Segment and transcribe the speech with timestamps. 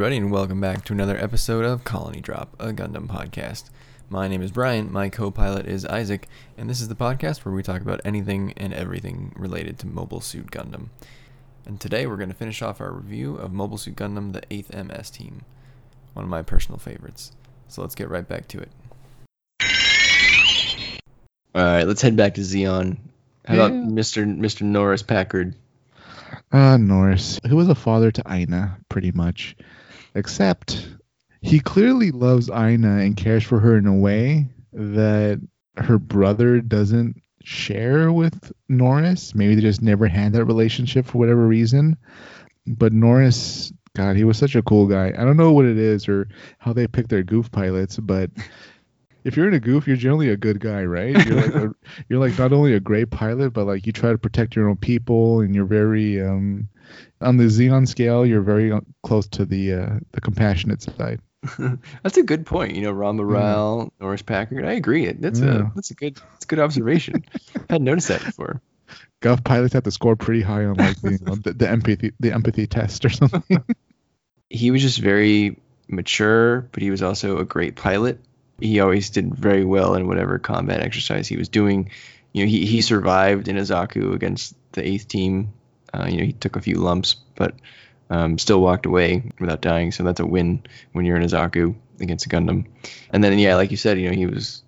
[0.00, 3.68] Hello, everybody, and welcome back to another episode of Colony Drop, a Gundam podcast.
[4.08, 6.26] My name is Brian, my co pilot is Isaac,
[6.56, 10.22] and this is the podcast where we talk about anything and everything related to Mobile
[10.22, 10.88] Suit Gundam.
[11.66, 14.72] And today we're going to finish off our review of Mobile Suit Gundam, the 8th
[14.72, 15.42] MS team,
[16.14, 17.32] one of my personal favorites.
[17.68, 18.70] So let's get right back to it.
[21.54, 22.96] All right, let's head back to Zeon.
[23.44, 24.24] How about Mr.
[24.24, 24.62] Mr.
[24.62, 25.54] Norris Packard?
[26.50, 29.56] Uh, Norris, who was a father to Aina, pretty much.
[30.14, 30.88] Except
[31.40, 35.40] he clearly loves Aina and cares for her in a way that
[35.76, 39.34] her brother doesn't share with Norris.
[39.34, 41.96] Maybe they just never had that relationship for whatever reason.
[42.66, 45.08] But Norris, God, he was such a cool guy.
[45.08, 48.30] I don't know what it is or how they pick their Gouf pilots, but
[49.24, 51.26] if you're in a Gouf, you're generally a good guy, right?
[51.26, 51.74] You're like a,
[52.08, 54.76] you're like not only a great pilot, but like you try to protect your own
[54.76, 56.68] people, and you're very um,
[57.20, 58.24] on the Zeon scale.
[58.26, 61.20] You're very uh, close to the uh, the compassionate side.
[62.02, 62.74] that's a good point.
[62.74, 64.64] You know, Ramba Ral, Norris Packard.
[64.64, 65.10] I agree.
[65.12, 65.68] That's Yeah.
[65.68, 67.24] a that's a good that's a good observation.
[67.56, 68.60] I hadn't noticed that before.
[69.22, 72.12] Gouf pilots have to score pretty high on like the, you know, the, the empathy
[72.20, 73.62] the empathy test or something.
[74.48, 78.18] He was just very mature, but he was also a great pilot.
[78.60, 81.90] He always did very well in whatever combat exercise he was doing.
[82.32, 85.52] You know, he, he survived in a Zaku against the eighth team.
[85.92, 87.54] Uh, you know, he took a few lumps, but
[88.10, 89.92] um, still walked away without dying.
[89.92, 92.66] So that's a win when you're in a Zaku against a Gundam.
[93.10, 94.62] And then, yeah, like you said, you know, he was.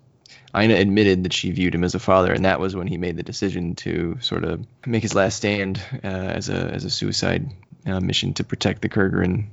[0.55, 3.17] Aina admitted that she viewed him as a father, and that was when he made
[3.17, 7.49] the decision to sort of make his last stand uh, as a as a suicide
[7.87, 9.47] uh, mission to protect the Kurgan.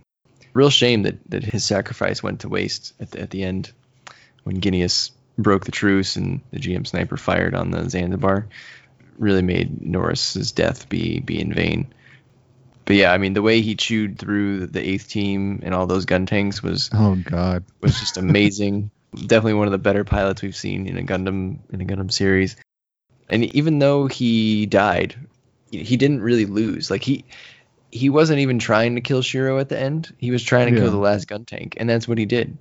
[0.52, 3.72] Real shame that, that his sacrifice went to waste at the, at the end
[4.44, 8.46] when Ginias broke the truce and the GM sniper fired on the Zanzibar.
[9.18, 11.92] Really made Norris's death be be in vain.
[12.86, 16.06] But yeah, I mean the way he chewed through the eighth team and all those
[16.06, 17.64] gun tanks was oh God.
[17.80, 18.90] was just amazing.
[19.14, 22.56] Definitely one of the better pilots we've seen in a Gundam in a Gundam series.
[23.28, 25.14] And even though he died,
[25.70, 26.90] he didn't really lose.
[26.90, 27.24] Like he
[27.92, 30.14] he wasn't even trying to kill Shiro at the end.
[30.18, 30.82] He was trying to Yeah.
[30.86, 32.56] kill the last gun tank, and that's what he did.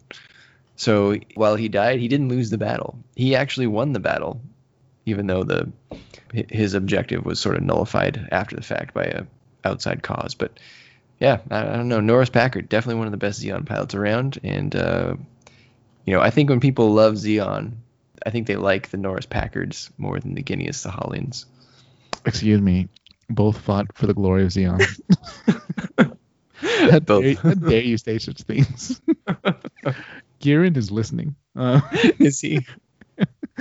[0.80, 2.98] So while he died, he didn't lose the battle.
[3.14, 4.42] He actually won the battle,
[5.06, 5.70] even though the
[6.32, 9.24] his objective was sort of nullified after the fact by a
[9.66, 10.36] outside cause.
[10.36, 10.58] But
[11.20, 12.00] yeah, I, I don't know.
[12.00, 15.16] Norris Packard, definitely one of the best Zeon pilots around, and uh,
[16.06, 17.74] you know, I think when people love Zeon,
[18.26, 21.44] I think they like the Norris Packards more than the Ginias Sahalins.
[22.24, 22.88] Excuse me.
[23.30, 24.82] Both fought for the glory of Zeon.
[26.62, 29.02] How dare, how dare you say such things?
[30.40, 31.36] Gihren is listening.
[31.56, 31.82] Uh,
[32.20, 32.66] Is he?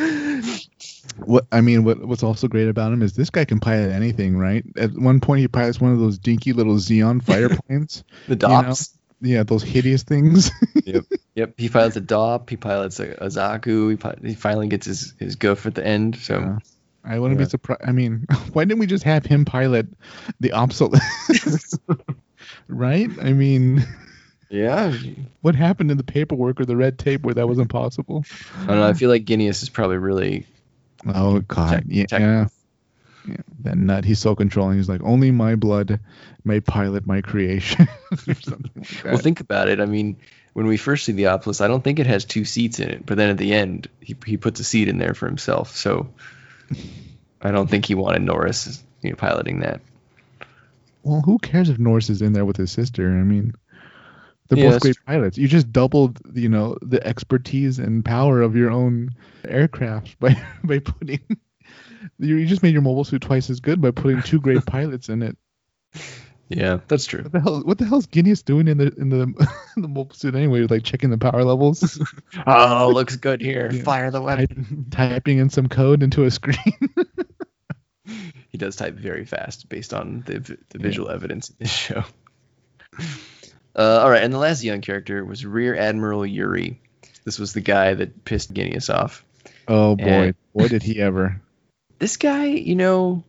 [1.24, 4.36] what I mean, what what's also great about him is this guy can pilot anything,
[4.36, 4.64] right?
[4.76, 8.04] At one point, he pilots one of those dinky little Zeon fighter planes.
[8.28, 8.62] The You know?
[8.62, 8.94] Dopps.
[9.20, 10.50] yeah, those hideous things.
[10.84, 11.54] Yep, Yep.
[11.56, 12.48] he pilots a Dopp.
[12.50, 13.90] He pilots a, a Zaku.
[13.90, 16.16] He, pi- he finally gets his his Gouf at the end.
[16.16, 16.58] So Yeah.
[17.04, 17.46] I wouldn't Yeah.
[17.46, 17.82] be surprised.
[17.84, 19.86] I mean, why didn't we just have him pilot
[20.40, 21.78] the Apsalus?
[22.68, 23.10] right?
[23.20, 23.84] I mean,
[24.50, 24.96] yeah,
[25.40, 28.24] what happened in the paperwork or the red tape where that was impossible?
[28.62, 28.88] I don't know.
[28.88, 30.46] I feel like Ginias is probably really
[31.06, 32.46] Oh God, Tech- yeah, tech- yeah.
[33.60, 34.04] That nut.
[34.04, 34.78] He's so controlling.
[34.78, 36.00] He's like, only my blood
[36.44, 37.86] may pilot my creation,
[38.26, 38.38] like
[39.04, 39.18] well.
[39.18, 39.80] Think about it.
[39.80, 40.16] I mean,
[40.54, 43.04] when we first see the Apsalus, I don't think it has two seats in it.
[43.04, 45.76] But then at the end, he he puts a seat in there for himself.
[45.76, 46.08] So
[47.42, 49.80] I don't think he wanted Norris you know, piloting that.
[51.02, 53.08] Well, who cares if Norris is in there with his sister?
[53.10, 53.54] I mean,
[54.48, 55.38] they're Yeah, both great pilots.
[55.38, 59.10] You just doubled, you know, the expertise and power of your own
[59.46, 61.20] aircraft by by putting.
[62.18, 65.22] You just made your mobile suit twice as good by putting two great pilots in
[65.22, 65.36] it.
[66.48, 67.22] Yeah, that's true.
[67.24, 67.60] What the hell?
[67.60, 69.34] What the hell's Ginias doing in the in the in
[69.82, 70.62] the mobile suit anyway?
[70.62, 72.00] Like checking the power levels,
[72.46, 73.70] Oh, looks good here.
[73.70, 73.82] Yeah.
[73.82, 74.86] Fire the weapon.
[74.90, 76.56] type, typing in some code into a screen.
[78.48, 80.38] He does type very fast based on the
[80.70, 82.02] the visual evidence in this show.
[83.78, 86.80] Uh, all right, and the last young character was Rear Admiral Yuri.
[87.24, 89.24] This was the guy that pissed Ginias off.
[89.68, 91.40] oh boy, And- boy did he ever!
[92.00, 93.24] This guy, you know,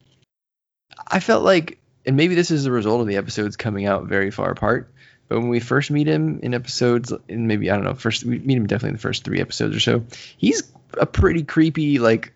[1.08, 4.30] I felt like, and maybe this is the result of the episodes coming out very
[4.30, 4.92] far apart.
[5.28, 8.38] But when we first meet him in episodes, in maybe I don't know, first we
[8.38, 10.04] meet him definitely in the first three episodes or so.
[10.38, 12.32] He's a pretty creepy, like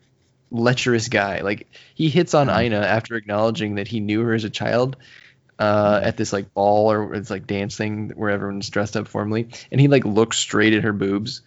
[0.50, 1.42] lecherous guy.
[1.42, 2.50] Like he hits on.
[2.50, 4.96] Aina after acknowledging that he knew her as a child
[5.64, 9.48] uh, at this like ball or it's like dance thing where everyone's dressed up formally,
[9.72, 11.42] and he like looks straight at her boobs,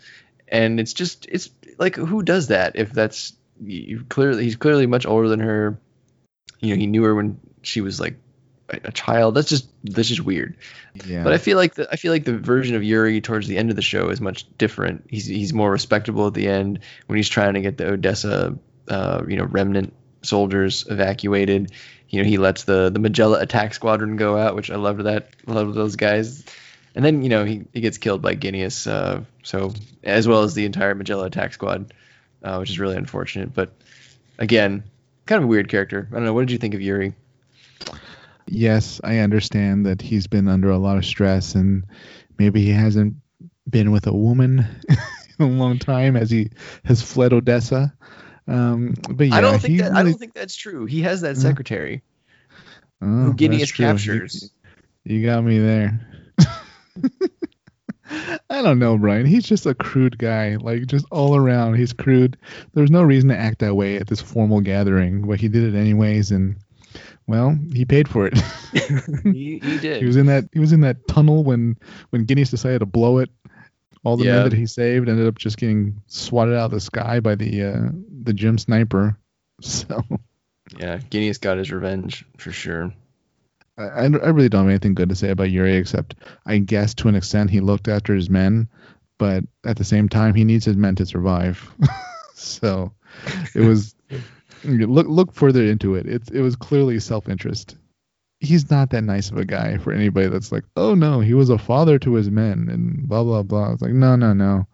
[0.48, 5.04] and it's just it's like who does that if that's you clearly he's clearly much
[5.04, 5.78] older than her.
[6.60, 8.16] You know, he knew her when she was like
[8.70, 9.34] a, a child.
[9.34, 10.56] That's just that's just weird.
[11.04, 11.22] Yeah.
[11.22, 13.68] But I feel like the I feel like the version of Yuri towards the end
[13.68, 15.08] of the show is much different.
[15.10, 18.58] He's he's more respectable at the end when he's trying to get the Odessa,
[18.88, 19.92] uh, you know, remnant
[20.22, 21.72] soldiers evacuated.
[22.16, 25.28] You know, he lets the the Magella attack squadron go out, which I loved that.
[25.46, 26.44] Loved those guys.
[26.94, 29.72] And then you know he, he gets killed by Ginias, uh, so
[30.02, 31.92] as well as the entire Magella attack squad,
[32.42, 33.52] uh, which is really unfortunate.
[33.52, 33.72] But
[34.38, 34.84] again,
[35.26, 36.08] kind of a weird character.
[36.10, 36.32] I don't know.
[36.32, 37.14] What did you think of Yuri?
[38.46, 41.84] yes, I understand that he's been under a lot of stress and
[42.38, 43.16] maybe he hasn't
[43.68, 44.66] been with a woman
[45.38, 46.50] in a long time as he
[46.84, 47.94] has fled Odessa.
[48.48, 50.84] Um, but yeah, I don't think that I don't think that's true.
[50.86, 52.02] He has that Uh, secretary
[53.02, 53.86] Oh, who Ginias that's true.
[53.86, 54.50] You- captures.
[55.04, 56.00] You got me there.
[58.48, 59.26] I don't know, Brian.
[59.26, 60.56] He's just a crude guy.
[60.56, 62.36] Like just all around, he's crude.
[62.74, 65.76] There's no reason to act that way at this formal gathering, but he did it
[65.78, 66.56] anyways, and
[67.26, 68.38] well, he paid for it.
[69.24, 70.00] he, he did.
[70.00, 71.76] he was in that he was in that tunnel when
[72.10, 73.30] when Ginias decided to blow it.
[74.04, 74.34] All the Yeah.
[74.42, 77.62] men that he saved ended up just getting swatted out of the sky by the
[77.64, 77.88] uh,
[78.26, 79.18] the GM sniper.
[79.62, 80.04] So
[80.78, 82.92] yeah, Ginias got his revenge for sure.
[83.78, 86.14] I, I I really don't have anything good to say about Yuri except
[86.44, 88.68] I guess to an extent he looked after his men,
[89.16, 91.72] but at the same time he needs his men to survive.
[92.34, 92.92] so
[93.54, 93.94] it was
[94.64, 96.06] look look further into it.
[96.06, 97.76] It's it was clearly self interest.
[98.40, 101.48] He's not that nice of a guy for anybody that's like, oh no, he was
[101.48, 103.72] a father to his men and blah blah blah.
[103.72, 104.66] It's like no no no,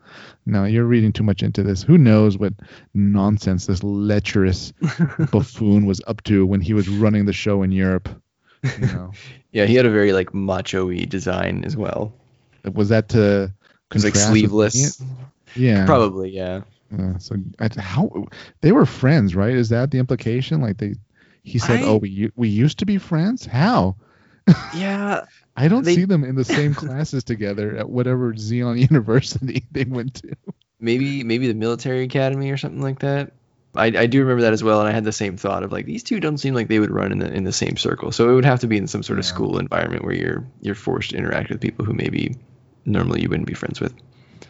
[0.46, 1.82] no, you're reading too much into this.
[1.82, 2.54] Who knows what
[2.94, 4.72] nonsense this lecherous
[5.30, 8.08] buffoon was up to when he was running the show in Europe.
[8.62, 9.12] You know,
[9.52, 12.12] Yeah, he had a very like macho-y design as well.
[12.72, 13.52] was that to
[13.94, 15.02] It like sleeveless.
[15.54, 16.62] Yeah, Probably, yeah.
[16.98, 18.26] Uh, so I, how
[18.62, 19.54] they were friends, right?
[19.54, 20.60] Is that the implication?
[20.60, 20.94] Like they,
[21.42, 23.96] he said, I- "Oh, we we used to be friends." How?
[24.76, 29.64] Yeah, I don't They- see them in the same classes together at whatever Zeon University
[29.72, 30.34] they went to.
[30.80, 33.32] maybe maybe the military academy or something like that.
[33.74, 35.86] I, I do remember that as well, and I had the same thought of like
[35.86, 38.12] these two don't seem like they would run in the in the same circle.
[38.12, 40.74] So it would have to be in some sort of school environment where you're you're
[40.74, 42.36] forced to interact with people who maybe
[42.84, 43.94] normally you wouldn't be friends with.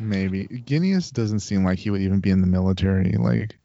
[0.01, 3.13] Maybe Ginias doesn't seem like he would even be in the military.
[3.13, 3.57] Like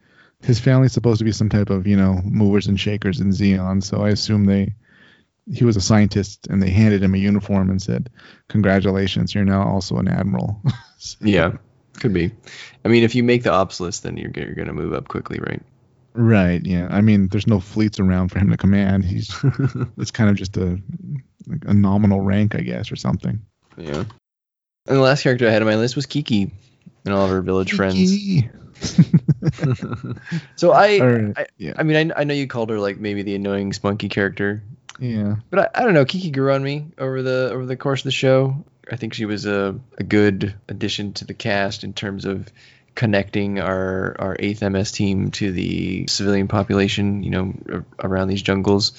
[0.41, 3.83] his family's supposed to be some type of you know movers and shakers in Zeon,
[3.83, 4.73] so I assume they
[5.51, 8.09] he was a scientist and they handed him a uniform and said,
[8.49, 10.61] "Congratulations, you're now also an admiral."
[10.99, 11.57] So- Yeah,
[11.99, 12.31] could be.
[12.83, 15.61] I mean, if you make the Apsalus, then you're, you're gonna move up quickly, right?
[16.15, 16.65] Right.
[16.65, 16.87] Yeah.
[16.89, 19.05] I mean, there's no fleets around for him to command.
[19.05, 19.29] He's
[19.97, 20.81] it's kind of just a
[21.45, 23.41] like a nominal rank, I guess, or something.
[23.77, 24.05] Yeah.
[24.87, 26.51] And the last character I had on my list was Kiki
[27.05, 27.97] and all of her village friends.
[28.81, 29.19] Kiki.
[30.55, 31.73] so I, Or- I, yeah.
[31.77, 34.63] I mean, I, I know you called her like maybe the annoying spunky character,
[34.99, 35.35] Yeah.
[35.49, 36.05] but I, I don't know.
[36.05, 38.65] Kiki grew on me over the over the course of the show.
[38.91, 42.47] I think she was a, a good addition to the cast in terms of
[42.95, 47.23] connecting our our eighth MS team to the civilian population.
[47.23, 48.93] You know, around these jungles.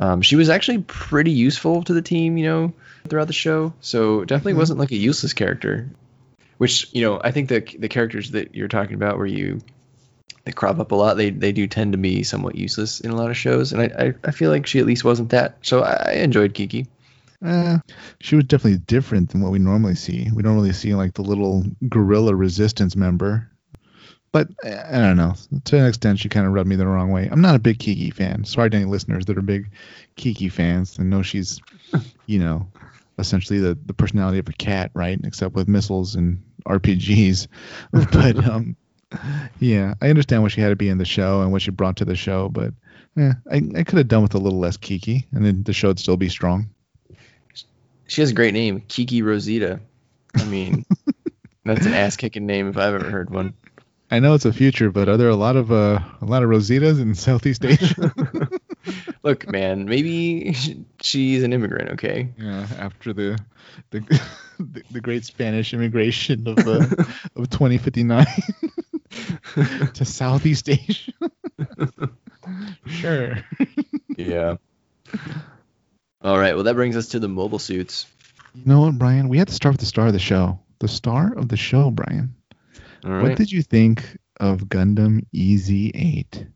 [0.00, 2.36] Um, she was actually pretty useful to the team.
[2.36, 2.72] You know,
[3.08, 3.72] throughout the show.
[3.80, 4.58] So definitely Mhm.
[4.58, 5.88] wasn't like a useless character.
[6.58, 9.60] Which you know, I think the the characters that you're talking about, where you
[10.44, 13.16] they crop up a lot, they they do tend to be somewhat useless in a
[13.16, 15.58] lot of shows, and I I, I feel like she at least wasn't that.
[15.62, 16.86] So I, I enjoyed Kiki.
[17.44, 17.78] Uh,
[18.20, 20.28] she was definitely different than what we normally see.
[20.34, 23.48] We don't really see like the little guerrilla resistance member.
[24.32, 25.34] But uh, I don't know.
[25.64, 27.28] To an extent, she kind of rubbed me the wrong way.
[27.30, 28.44] I'm not a big Kiki fan.
[28.44, 29.70] Sorry to any listeners that are big
[30.16, 31.60] Kiki fans and know she's,
[32.26, 32.66] you know,
[33.18, 35.18] essentially the, the personality of a cat, right?
[35.24, 37.48] Except with missiles and RPGs.
[37.92, 38.76] but um,
[39.58, 41.96] yeah, I understand what she had to be in the show and what she brought
[41.96, 42.48] to the show.
[42.48, 42.74] But
[43.16, 45.88] yeah, I, I could have done with a little less Kiki, and then the show
[45.88, 46.70] would still be strong.
[48.06, 49.80] She has a great name, Kiki Rosita.
[50.34, 50.84] I mean,
[51.64, 53.54] that's an ass kicking name if I've ever heard one.
[54.10, 56.48] I know it's a future, but are there a lot of uh, a lot of
[56.48, 58.10] Rositas in Southeast Asia?
[59.28, 60.54] Look, man, maybe
[61.02, 61.90] she's an immigrant.
[61.90, 62.32] Okay.
[62.38, 63.38] yeah, after the
[63.90, 64.00] the,
[64.58, 66.80] the, the great Spanish immigration of uh,
[67.36, 68.24] of 2059
[69.92, 71.12] to Southeast Asia.
[72.86, 73.34] sure.
[74.16, 74.56] yeah.
[76.22, 76.54] All right.
[76.54, 78.06] Well, that brings us to the mobile suits.
[78.54, 79.28] You know what, Brian?
[79.28, 80.58] We had to start with the star of the show.
[80.78, 82.34] The star of the show, Brian.
[83.04, 83.22] All right.
[83.24, 86.48] What did you think of Gundam EZ8?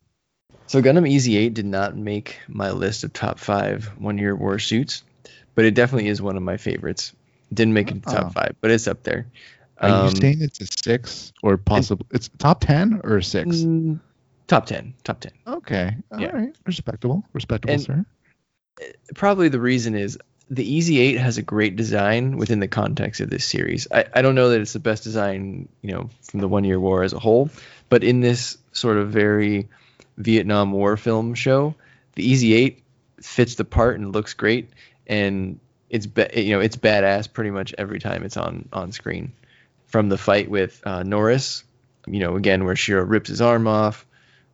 [0.73, 5.03] So Gundam Easy 8 did not make my list of top five one-year war suits,
[5.53, 7.13] but it definitely is one of my favorites.
[7.53, 8.11] Didn't make it to Oh.
[8.11, 9.27] top five, but it's up there.
[9.77, 12.07] Are you Um, saying it's a six or possible?
[12.09, 13.57] It's top ten or a six?
[13.57, 13.99] mm,
[14.47, 14.95] top ten.
[15.03, 15.33] Top ten.
[15.45, 15.95] Okay.
[16.11, 16.33] all right.
[16.45, 16.49] Yeah.
[16.65, 17.23] Respectable.
[17.33, 18.05] Respectable, And- sir.
[19.13, 20.17] probably the reason is
[20.49, 23.87] the Easy 8 has a great design within the context of this series.
[23.91, 26.79] I, I don't know that it's the best design, you know, from the One Year
[26.79, 27.51] War as a whole,
[27.89, 29.67] but in this sort of very
[30.17, 31.75] Vietnam War film show,
[32.15, 32.83] the Easy 8
[33.21, 34.69] fits the part and looks great
[35.07, 39.33] and it's ba- you know, it's badass pretty much every time it's on on screen.
[39.87, 41.63] From the fight with uh, Norris,
[42.07, 44.05] you know, again where Shiro rips his arm off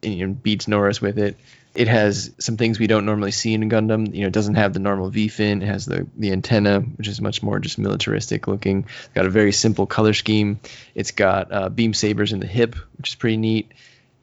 [0.03, 1.37] and you know, beats Norris with it
[1.75, 4.13] it has some things we don't normally see in Gundam.
[4.13, 5.61] You know, it doesn't have the normal V fin.
[5.61, 8.85] It has the the antenna, which is much more just militaristic looking.
[8.99, 10.59] It's got a very simple color scheme.
[10.95, 13.71] It's got uh, beam sabers in the hip, which is pretty neat.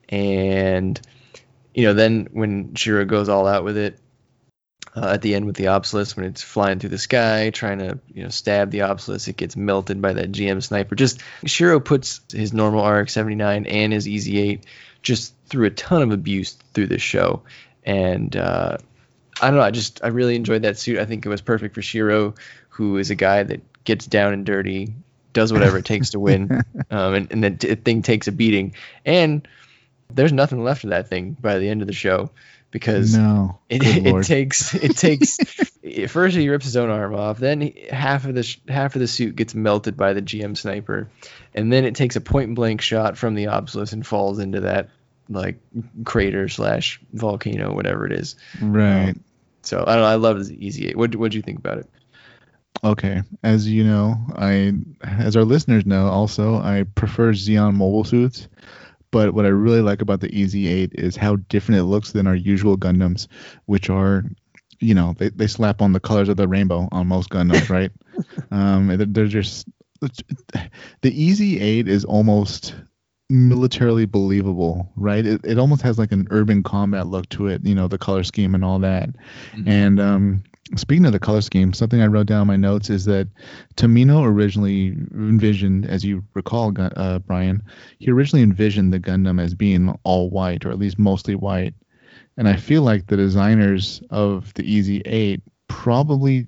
[0.08, 1.00] And
[1.76, 4.00] you know, then when Shiro goes all out with it
[4.96, 8.00] uh, at the end with the Apsalus, when it's flying through the sky trying to
[8.08, 10.94] you know stab the Apsalus, it gets melted by that GM sniper.
[10.94, 14.62] Just Shiro puts his normal RX-79 and his EZ-8
[15.02, 17.42] just through a ton of abuse through this show,
[17.84, 18.78] and uh,
[19.42, 19.62] I don't know.
[19.62, 20.98] I just I really enjoyed that suit.
[20.98, 22.34] I think it was perfect for Shiro,
[22.70, 24.94] who is a guy that gets down and dirty,
[25.34, 28.74] does whatever it takes to win, um, and, and the t- thing takes a beating.
[29.04, 29.46] And
[30.12, 32.30] there's nothing left of that thing by the end of the show
[32.70, 35.38] because no, it, it takes it takes
[36.08, 39.00] first he rips his own arm off, then he, half of the sh- half of
[39.00, 41.08] the suit gets melted by the GM sniper,
[41.54, 44.90] and then it takes a point blank shot from the Apsalus and falls into that
[45.28, 45.58] like
[46.04, 48.36] crater slash volcano, whatever it is.
[48.60, 49.10] Right.
[49.10, 49.24] Um,
[49.62, 50.08] so I don't know.
[50.08, 50.96] I love the Easy Eight.
[50.96, 51.88] What what do you think about it?
[52.84, 58.48] Okay, as you know, I as our listeners know, also I prefer Zeon mobile suits.
[59.10, 62.26] But what I really like about the Easy 8 is how different it looks than
[62.26, 63.28] our usual Gundams,
[63.66, 64.24] which are,
[64.80, 67.90] you know, they, they slap on the colors of the rainbow on most Gundams, right?
[68.50, 69.68] um, they're just
[70.00, 72.74] the Easy 8 is almost
[73.28, 75.26] militarily believable, right?
[75.26, 78.22] It, it almost has like an urban combat look to it, you know, the color
[78.22, 79.10] scheme and all that.
[79.52, 79.68] Mm-hmm.
[79.68, 80.44] And um,
[80.76, 83.28] speaking of the color scheme, something I wrote down in my notes is that
[83.76, 87.62] Tomino originally envisioned, as you recall, uh, Brian,
[87.98, 91.74] he originally envisioned the Gundam as being all white or at least mostly white.
[92.36, 96.46] And I feel like the designers of the Easy 8 probably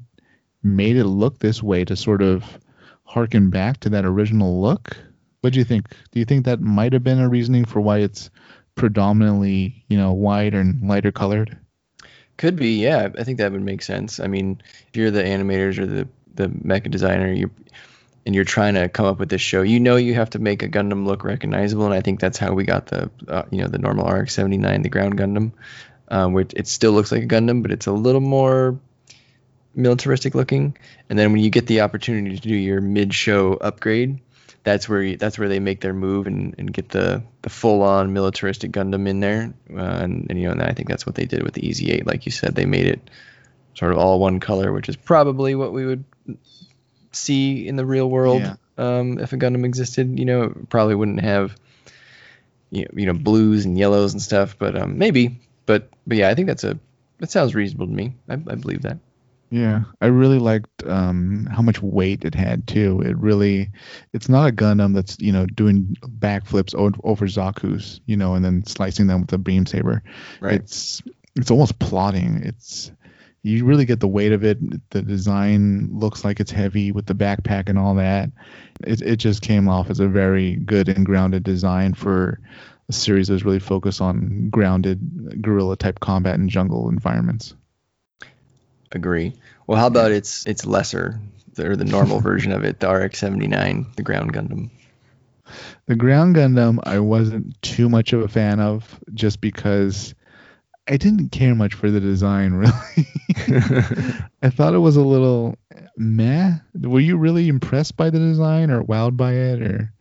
[0.62, 2.58] made it look this way to sort of
[3.04, 4.96] harken back to that original look
[5.40, 5.88] what do you think?
[6.10, 8.30] Do you think that might have been a reasoning for why it's
[8.74, 11.56] predominantly, you know, white and lighter colored?
[12.38, 13.08] Could be, yeah.
[13.18, 14.20] I think that would make sense.
[14.20, 17.50] I mean, if you're the animators or the the mecha designer, you
[18.24, 20.62] and you're trying to come up with this show, you know you have to make
[20.62, 23.66] a Gundam look recognizable, and I think that's how we got the uh, you know
[23.66, 25.50] the normal RX-79, the ground Gundam,
[26.08, 28.78] um, which it still looks like a Gundam, but it's a little more
[29.74, 30.76] militaristic looking.
[31.10, 34.20] And then when you get the opportunity to do your mid-show upgrade,
[34.64, 37.82] that's where you, that's where they make their move and, and get the, the full
[37.82, 39.54] on militaristic Gundam in there.
[39.70, 41.90] Uh, and, and, you know, and I think that's what they did with the Easy
[41.92, 42.06] Eight.
[42.06, 43.10] Like you said, they made it
[43.74, 46.04] sort of all one color, which is probably what we would
[47.12, 48.56] see in the real world yeah.
[48.76, 50.18] um, if a Gundam existed.
[50.18, 51.56] You know, it probably wouldn't have
[52.70, 55.40] you know, you know blues and yellows and stuff, but um, maybe.
[55.66, 56.78] But but yeah, I think that's a
[57.18, 58.14] that sounds reasonable to me.
[58.28, 58.98] I, I believe that.
[59.50, 63.00] Yeah, I really liked um, how much weight it had too.
[63.00, 63.70] It really,
[64.12, 68.44] it's not a Gundam that's you know doing backflips over, over Zaku's, you know, and
[68.44, 70.02] then slicing them with a beam saber.
[70.40, 70.54] Right.
[70.54, 71.02] It's
[71.36, 72.42] it's almost plotting.
[72.42, 72.92] It's
[73.42, 74.58] you really get the weight of it.
[74.90, 78.30] The design looks like it's heavy with the backpack and all that.
[78.84, 82.38] It it just came off as a very good and grounded design for
[82.90, 87.54] a series that's really focused on grounded guerrilla type combat and jungle environments
[88.92, 89.34] agree.
[89.66, 91.20] Well, how about its its lesser
[91.58, 94.70] or the normal version of it, the RX-79, the ground Gundam?
[95.86, 100.14] The ground Gundam, I wasn't too much of a fan of, just because
[100.86, 102.52] I didn't care much for the design.
[103.38, 103.54] Really,
[104.42, 105.56] I thought it was a little
[105.96, 106.54] meh.
[106.80, 109.92] Were you really impressed by the design or wowed by it, or?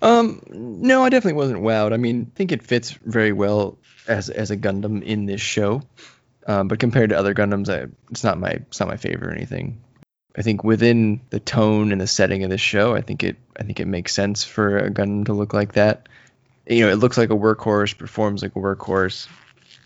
[0.00, 1.92] Um, no, I definitely wasn't wowed.
[1.92, 5.82] I mean, I think it fits very well as as a Gundam in this show.
[6.48, 9.34] Um, but compared to other Gundams, I, it's not my it's not my favorite or
[9.34, 9.82] anything.
[10.34, 13.64] I think within the tone and the setting of the show, I think it I
[13.64, 16.08] think it makes sense for a Gundam to look like that.
[16.66, 19.28] You know, it looks like a workhorse, performs like a workhorse.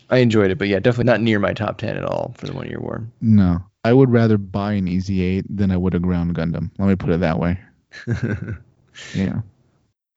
[0.09, 2.53] I enjoyed it, but yeah, definitely not near my top ten at all for the
[2.53, 3.05] One Year War.
[3.19, 6.71] No, I would rather buy an Easy Eight than I would a Ground Gundam.
[6.77, 7.59] Let me put it that way.
[9.13, 9.41] yeah.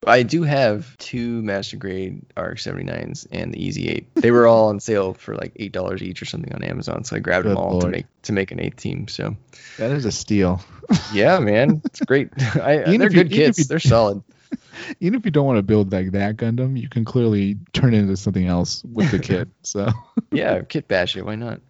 [0.06, 4.14] I do have two master grade RX-79s and the Easy 8.
[4.16, 7.16] They were all on sale for like eight dollars each or something on Amazon, so
[7.16, 7.84] I grabbed Good them all Lord.
[7.84, 9.08] to make to make an eighth team.
[9.08, 9.36] So
[9.78, 10.62] that is a steal.
[11.12, 12.30] yeah, man, it's great.
[12.56, 13.58] I, they're good you, kits.
[13.58, 14.22] You, they're solid.
[15.00, 17.98] Even if you don't want to build like that Gundam, you can clearly turn it
[17.98, 19.48] into something else with the kit.
[19.62, 19.88] So
[20.30, 21.24] yeah, kit bash it.
[21.24, 21.60] Why not?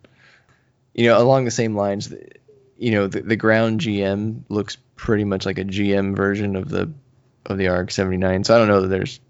[0.97, 2.13] you know, along the same lines,
[2.79, 6.91] you know, the, the ground GM looks pretty much like a GM version of the
[7.47, 8.45] of the RX 79.
[8.45, 9.21] So I don't know that there's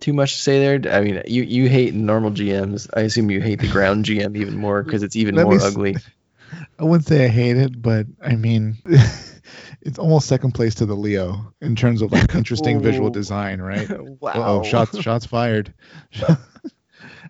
[0.00, 0.94] too much to say there.
[0.94, 2.88] I mean, you you hate normal GMs.
[2.94, 5.62] I assume you hate the ground GM even more because it's even Let more me
[5.62, 5.96] ugly.
[6.78, 8.78] I wouldn't say I hate it, but I mean,
[9.82, 13.88] it's almost second place to the Leo in terms of like interesting visual design, right?
[14.20, 14.32] wow.
[14.34, 15.74] Oh, shots shots fired.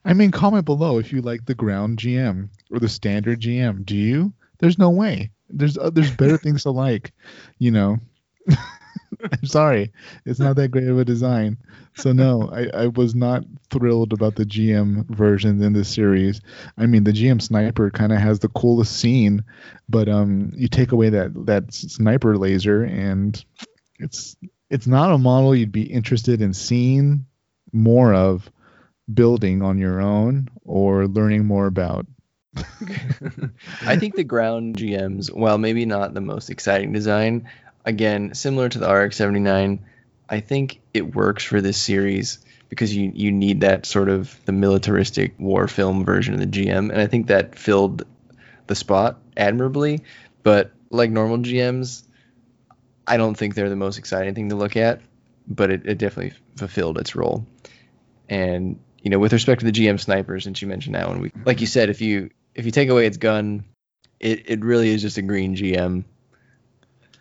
[0.05, 3.85] I mean, comment below if you like the ground GM or the standard GM.
[3.85, 4.33] Do you?
[4.59, 5.31] There's no way.
[5.51, 7.13] There's uh, there's better things to like,
[7.59, 7.99] you know.
[9.23, 9.93] I'm sorry,
[10.25, 11.59] it's not that great of a design.
[11.97, 16.41] So no, I, I was not thrilled about the GM versions in this series.
[16.77, 19.45] I mean, the GM sniper kind of has the coolest scene,
[19.89, 23.45] but um, you take away that that sniper laser, and
[23.99, 24.37] it's
[24.71, 27.27] it's not a model you'd be interested in seeing
[27.73, 28.51] more of
[29.13, 32.07] building on your own or learning more about.
[33.83, 37.49] I think the ground GMs, while maybe not the most exciting design,
[37.85, 39.85] again, similar to the RX 79,
[40.29, 44.53] I think it works for this series because you, you need that sort of the
[44.53, 46.91] militaristic war film version of the GM.
[46.91, 48.05] And I think that filled
[48.67, 50.03] the spot admirably.
[50.43, 52.05] But like normal GMs,
[53.07, 55.01] I don't think they're the most exciting thing to look at,
[55.47, 57.47] but it, it definitely fulfilled its role.
[58.29, 61.33] And you know, with respect to the GM snipers, since you mentioned that one, we
[61.47, 63.65] like you said, if you if you take away its gun,
[64.21, 66.05] it, it really is just a green GM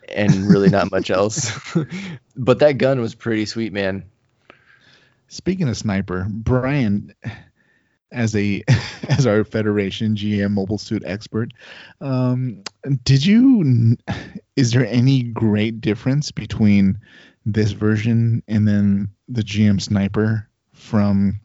[0.09, 1.51] and really not much else.
[2.35, 4.03] but that gun was pretty sweet, man.
[5.27, 7.13] Speaking of sniper, Brian,
[8.11, 8.63] as a
[9.09, 11.53] as our Federation GM mobile suit expert,
[12.01, 12.63] um,
[13.03, 13.97] did you?
[14.55, 16.99] Is there any great difference between
[17.45, 21.39] this version and then the GM sniper from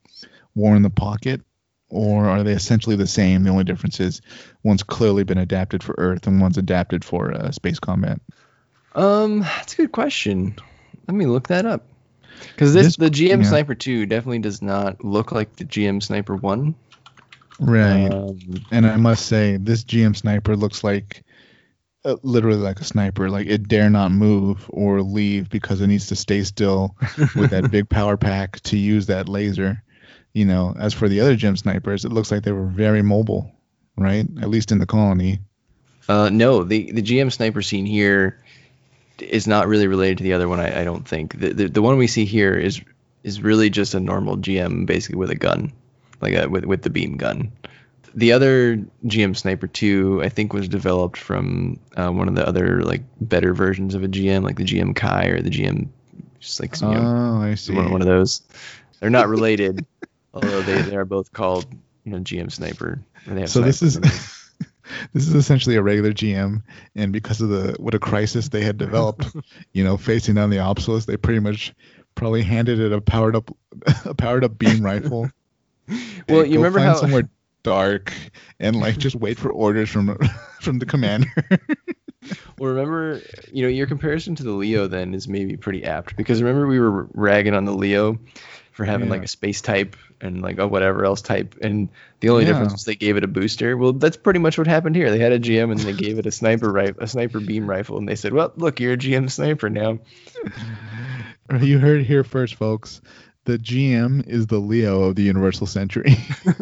[0.55, 1.40] War in the Pocket?
[1.88, 3.44] Or are they essentially the same?
[3.44, 4.22] The only difference is
[4.62, 8.18] one's clearly been adapted for Earth and one's adapted for uh, space combat.
[8.94, 10.57] Um, that's a good question.
[11.09, 11.87] Let me look that up.
[12.40, 13.48] Because this, This- the GM yeah.
[13.48, 16.74] Sniper 2 definitely does not look like the GM Sniper 1.
[17.61, 18.09] Right.
[18.11, 18.38] Um,
[18.70, 21.22] And I must say, this GM sniper looks like
[22.05, 23.31] uh, literally like a sniper.
[23.31, 26.96] Like it dare not move or leave because it needs to stay still
[27.37, 29.83] with that big power pack to use that laser.
[30.33, 33.52] You know, as for the other GM snipers, it looks like they were very mobile,
[33.96, 34.26] right?
[34.40, 35.38] At least in the colony.
[36.09, 38.42] uh, no, the, the GM Sniper scene here
[39.23, 41.39] is not really related to the other one, I, I don't think.
[41.39, 42.81] The, the, the one we see here is
[43.23, 45.73] is really just a normal GM, basically with a gun,
[46.21, 47.53] like a, with, with the beam gun.
[48.15, 52.83] The other GM Sniper 2, I think, was developed from uh, one of the other
[52.83, 55.89] like better versions of a GM, like the GM Kai or the GM,
[56.41, 57.75] just like you know, Oh, I see.
[57.75, 58.43] one, one of those.
[59.01, 59.87] They're not related,
[60.35, 61.67] although they, they are both called
[62.05, 63.01] you know GM Sniper.
[63.29, 63.99] or they have So this is.
[65.12, 66.62] This is essentially a regular GM,
[66.94, 69.26] and because of the what a crisis they had developed,
[69.72, 71.74] you know, facing down the obsolescence, they pretty much
[72.14, 73.50] probably handed it a powered up
[74.05, 75.31] a powered up beam rifle.
[76.28, 77.28] Well, you remember find how somewhere
[77.64, 78.14] dark
[78.61, 80.16] and like just wait for orders from
[80.61, 81.28] from the commander.
[82.59, 86.40] Well, remember, you know, your comparison to the Leo then is maybe pretty apt because
[86.40, 88.18] remember we were ragging on the Leo
[88.73, 89.13] for having Yeah.
[89.15, 91.89] like a space type and like a whatever else type, and
[92.21, 92.53] the only Yeah.
[92.53, 93.77] difference was they gave it a booster.
[93.77, 95.11] Well, that's pretty much what happened here.
[95.11, 97.99] They had a GM and they gave it a sniper rifle, a sniper beam rifle,
[97.99, 99.99] and they said, "Well, look, you're a GM sniper now."
[101.61, 103.01] you heard it here first, folks.
[103.45, 106.17] The GM is the Leo of the Universal Century.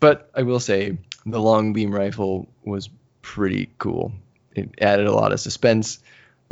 [0.00, 2.90] But I will say the long beam rifle was
[3.22, 4.12] pretty cool.
[4.54, 5.98] It added a lot of suspense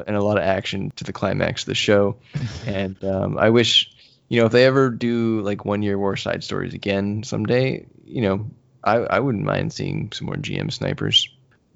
[0.06, 2.16] and a lot of action to the climax of the show.
[2.66, 3.91] and um, I wish,
[4.32, 8.22] you know, if they ever do like one year war side stories again someday, you
[8.22, 8.50] know,
[8.82, 11.28] I, I wouldn't mind seeing some more GM snipers.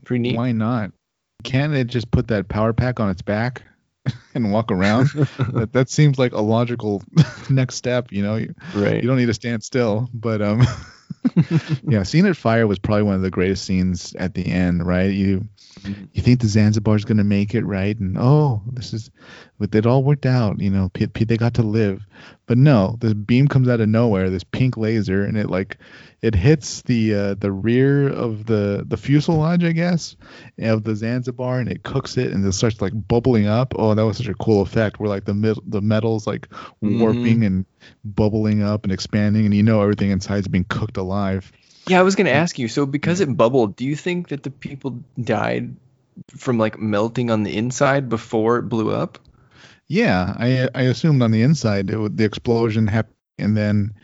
[0.06, 0.36] Pretty neat.
[0.38, 0.92] Why not?
[1.44, 3.62] Can't it just put that power pack on its back
[4.34, 5.08] and walk around?
[5.52, 7.02] that, that seems like a logical
[7.50, 8.10] next step.
[8.10, 9.02] You know, you, Right.
[9.02, 10.62] you don't need to stand still, but um,
[11.86, 15.12] yeah, seeing it fire was probably one of the greatest scenes at the end, right?
[15.12, 15.46] You
[15.84, 17.96] you think the Zanzibar is gonna make it, right?
[17.98, 19.10] And oh, this is,
[19.58, 20.58] but it all worked out.
[20.60, 22.04] You know, P- P- they got to live,
[22.46, 25.78] but no, this beam comes out of nowhere, this pink laser, and it like
[26.22, 30.16] it hits the uh, the rear of the the fuselage, I guess,
[30.60, 33.74] of the Zanzibar, and it cooks it, and it starts like bubbling up.
[33.76, 36.48] Oh, that was such a cool effect, where like the mid- the metals like
[36.80, 37.66] warping and
[38.04, 41.50] bubbling up and expanding, and you know everything inside is being cooked alive.
[41.88, 42.68] Yeah, I was gonna ask you.
[42.68, 45.74] So because it bubbled, do you think that the people died
[46.36, 49.18] from like melting on the inside before it blew up?
[49.88, 53.94] Yeah, I I assumed on the inside it would, the explosion happened, and then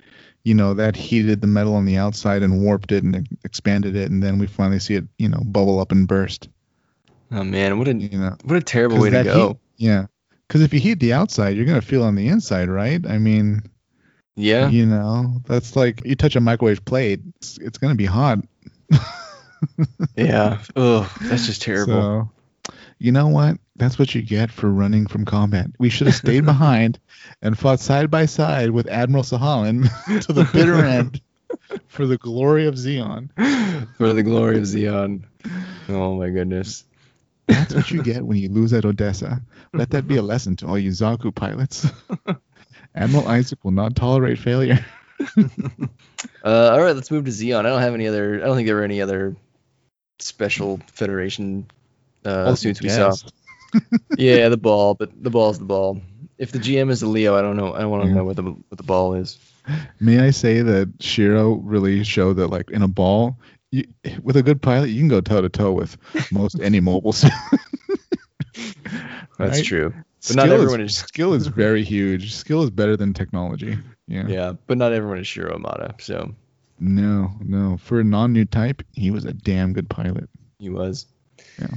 [0.45, 4.11] you know, that heated the metal on the outside and warped it and expanded it,
[4.11, 6.49] and then we finally see it, you know, bubble up and burst.
[7.31, 9.49] Oh man, what a You know, what a terrible way to go.
[9.49, 10.07] heat- yeah.
[10.47, 13.05] Because if you heat the outside, you're gonna feel on the inside, right?
[13.07, 13.63] I mean,
[14.37, 14.69] yeah.
[14.69, 18.39] you know, that's like you touch a microwave plate, it's, it's gonna be hot.
[20.17, 20.61] Yeah.
[20.75, 21.95] Oh, that's just terrible.
[22.67, 23.59] So, you know what?
[23.77, 25.71] That's what you get for running from combat.
[25.79, 26.99] We should have stayed behind
[27.43, 29.89] and fought side by side with Admiral Sahalin
[30.27, 31.21] to the bitter end
[31.89, 33.31] for the glory of Zeon.
[33.97, 35.23] For the glory of Zeon.
[35.89, 36.85] Oh my goodness.
[37.47, 39.43] That's what you get when you lose at Odessa.
[39.73, 41.87] Let that be a lesson to all you Zaku pilots.
[42.95, 44.85] Admiral Isaac will not tolerate failure.
[46.45, 47.61] Uh, all right, let's move to Zeon.
[47.61, 48.37] I don't have any other.
[48.43, 49.37] I don't think there were any other
[50.19, 51.67] special Federation
[52.25, 53.13] uh, suits we saw.
[54.19, 56.01] Yeah, the ball, but the ball's the ball.
[56.39, 57.73] If the GM is a Leo, I don't know.
[57.75, 58.15] I want to Yeah.
[58.17, 59.39] know what the what the ball is.
[60.01, 63.39] May I say that Shiro really showed that, like in a ball,
[63.71, 63.85] you,
[64.23, 65.97] with a good pilot, you can go toe to toe with
[66.33, 67.31] most any mobile suit.
[69.39, 69.65] That's Right?
[69.65, 69.91] true.
[69.95, 70.97] But Skill not is- everyone is.
[70.97, 72.35] skill is very huge.
[72.35, 73.79] Skill is better than technology.
[74.07, 74.27] Yeah.
[74.29, 75.95] Yeah, but not everyone is Shiro Amada.
[76.01, 76.35] So
[76.81, 77.77] No, no.
[77.79, 80.29] For a non-new type, he was a damn good pilot.
[80.59, 81.07] he was.
[81.61, 81.69] Yeah.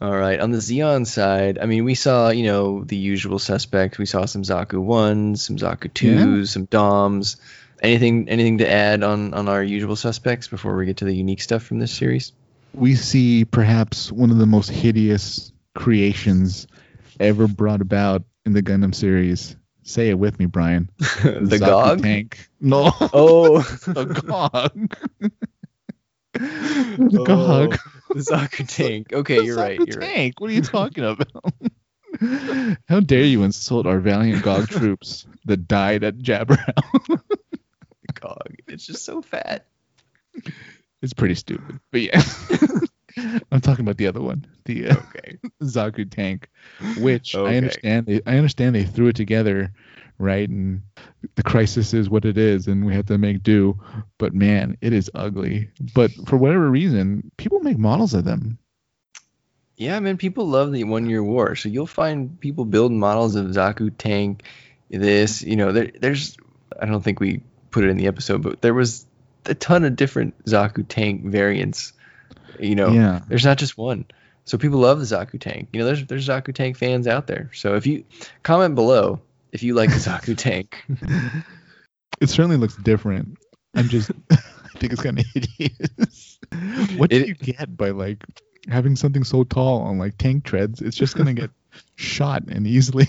[0.00, 0.38] All right.
[0.38, 3.98] On the Zeon side, I mean, we saw, you know, the usual suspects.
[3.98, 7.36] We saw some Zaku ones, some Zaku twos, some Doms.
[7.82, 11.40] Anything, anything to add on on our usual suspects before we get to the unique
[11.40, 12.32] stuff from this series?
[12.74, 16.66] We see perhaps one of the most hideous creations
[17.20, 19.56] ever brought about in the Gundam series.
[19.82, 20.90] Say it with me, Brian.
[20.98, 22.02] the Zaku Gog.
[22.02, 22.48] tank.
[22.60, 24.94] No, Oh, the Gog.
[25.18, 25.30] the
[27.10, 27.78] the Gog.
[27.80, 27.97] Oh.
[28.12, 29.12] The Zaku tank.
[29.12, 29.78] Okay, The you're right.
[29.86, 30.14] You're right.
[30.14, 30.40] tank.
[30.40, 31.28] What are you talking about?
[32.88, 36.58] How dare you insult our valiant Gog troops that died at Jaburo?
[38.14, 38.56] Gog.
[38.66, 39.66] It's just so fat.
[41.02, 42.22] It's pretty stupid, but yeah.
[43.52, 45.38] I'm talking about the other one, the uh, Okay.
[45.62, 46.48] Zaku tank,
[46.98, 47.52] which Okay.
[47.52, 48.06] I understand.
[48.06, 49.72] They, I understand they threw it together,
[50.18, 50.48] right?
[50.48, 50.82] And
[51.36, 53.80] the crisis is what it is, and we have to make do.
[54.18, 55.70] But man, it is ugly.
[55.94, 58.58] But for whatever reason, people make models of them.
[59.76, 61.54] Yeah, man, people love the one year war.
[61.54, 64.42] So you'll find people building models of Zaku tank,
[64.90, 66.36] this, you know, there, there's,
[66.80, 69.06] I don't think we put it in the episode, but there was
[69.46, 71.92] a ton of different Zaku tank variants.
[72.58, 73.20] You know, Yeah.
[73.28, 74.06] there's not just one.
[74.46, 75.68] So people love the Zaku tank.
[75.72, 77.50] You know, there's there's Zaku tank fans out there.
[77.54, 78.04] So if you
[78.42, 79.20] comment below
[79.52, 80.84] if you like the Zaku tank,
[82.20, 83.38] It certainly looks different.
[83.74, 84.36] I'm just, I
[84.78, 86.38] think it's kind of hideous.
[86.96, 88.24] What do It- you get by like
[88.68, 90.80] having something so tall on like tank treads?
[90.82, 91.50] It's just gonna get
[91.94, 93.06] shot and easily.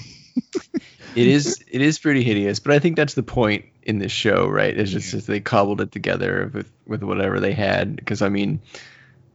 [1.16, 2.60] it is it is pretty hideous.
[2.60, 4.78] But I think that's the point in this show, right?
[4.78, 7.96] It's just that they cobbled it together with with whatever they had.
[7.96, 8.62] Because I mean,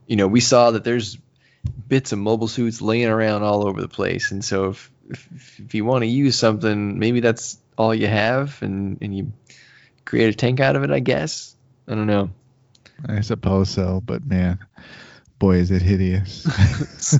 [0.07, 1.17] you know, we saw that there's
[1.87, 5.73] bits of mobile suits laying around all over the place, and so if if, if
[5.73, 9.33] you want to use something, maybe that's all you have, and and you
[10.05, 10.91] create a tank out of it.
[10.91, 11.55] I guess.
[11.87, 12.31] I don't know.
[13.07, 14.59] I suppose so, but man,
[15.37, 16.47] boy, is it hideous.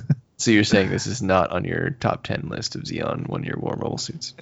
[0.38, 3.56] So you're saying this is not on your top ten list of Zeon one year
[3.58, 4.34] war mobile suits?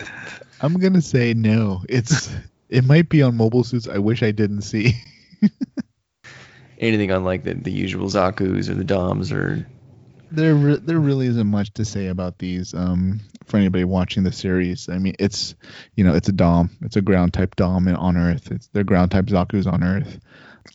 [0.60, 1.84] I'm gonna say no.
[1.88, 2.34] It's
[2.68, 3.86] it might be on mobile suits.
[3.88, 4.94] I wish I didn't see.
[6.78, 9.66] Anything on like the, the usual Zaku's or the Doms or
[10.34, 14.32] there re- there really isn't much to say about these um for anybody watching the
[14.32, 14.88] series.
[14.88, 15.54] I mean it's
[15.96, 18.50] you know it's a dom it's a ground type dom on earth.
[18.50, 20.18] It's they're ground type zaku's on earth.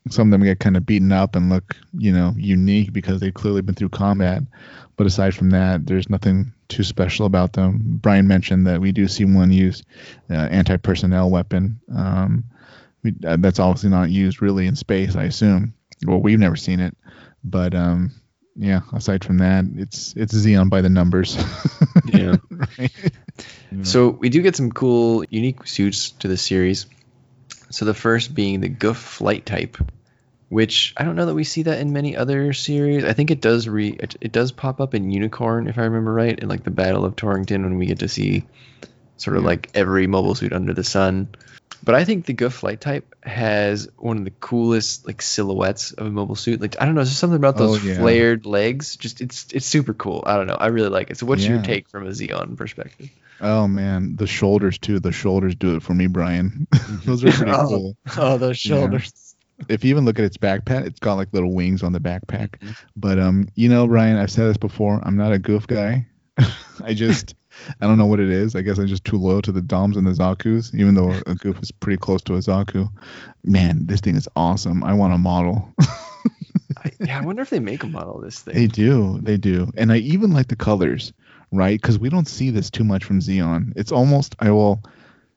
[0.09, 3.33] Some of them get kind of beaten up and look you know unique because they've
[3.33, 4.43] clearly been through combat.
[4.95, 7.79] But aside from that there's nothing too special about them.
[8.01, 9.83] Brian mentioned that we do see one use
[10.29, 11.79] uh, anti-personnel weapon.
[11.95, 12.45] Um
[13.03, 15.73] we, uh, that's obviously not used really in space i assume.
[16.05, 16.95] Well we've never seen it.
[17.43, 18.11] But um
[18.61, 21.37] yeah aside from that it's it's zeon by the numbers
[22.13, 22.35] Yeah.
[22.51, 22.91] right?
[23.71, 23.83] Yeah.
[23.83, 26.87] So we do get some cool, unique suits to this series.
[27.69, 29.77] So the first being the Gouf flight type,
[30.49, 33.03] which I don't know that we see that in many other series.
[33.05, 36.13] I think it does re it, it does pop up in Unicorn if I remember
[36.13, 38.45] right, in like the Battle of Torrington when we get to see
[39.17, 39.49] sort of Yeah.
[39.49, 41.27] like every mobile suit under the sun.
[41.83, 46.07] But I think the Gouf flight type has one of the coolest like silhouettes of
[46.07, 46.59] a mobile suit.
[46.61, 47.95] Like I don't know, there's something about those Oh, yeah.
[47.95, 48.97] flared legs.
[48.97, 50.23] Just it's it's super cool.
[50.25, 50.55] I don't know.
[50.59, 51.17] I really like it.
[51.17, 53.09] So what's your take from a Zeon perspective?
[53.41, 56.67] oh man the shoulders too the shoulders do it for me brian
[57.05, 57.67] those are pretty Oh.
[57.69, 58.75] cool Oh, those Yeah.
[58.81, 59.33] shoulders.
[59.69, 62.59] if you even look at its backpack it's got like little wings on the backpack
[62.61, 62.75] Mhm.
[62.97, 66.05] but um you know brian i've said this before i'm not a Gouf guy
[66.83, 67.33] i just
[67.81, 68.55] I don't know what it is.
[68.55, 71.35] I guess I'm just too loyal to the Doms and the Zaku's, even though a
[71.35, 72.89] Gouf is pretty close to a Zaku.
[73.43, 74.83] Man, this thing is awesome.
[74.83, 75.73] I want a model.
[76.77, 78.55] I, yeah, I wonder if they make a model of this thing.
[78.55, 81.11] They do, they do, and I even like the colors,
[81.51, 81.79] right?
[81.79, 83.73] Because we don't see this too much from Zeon.
[83.75, 84.81] It's almost, I will,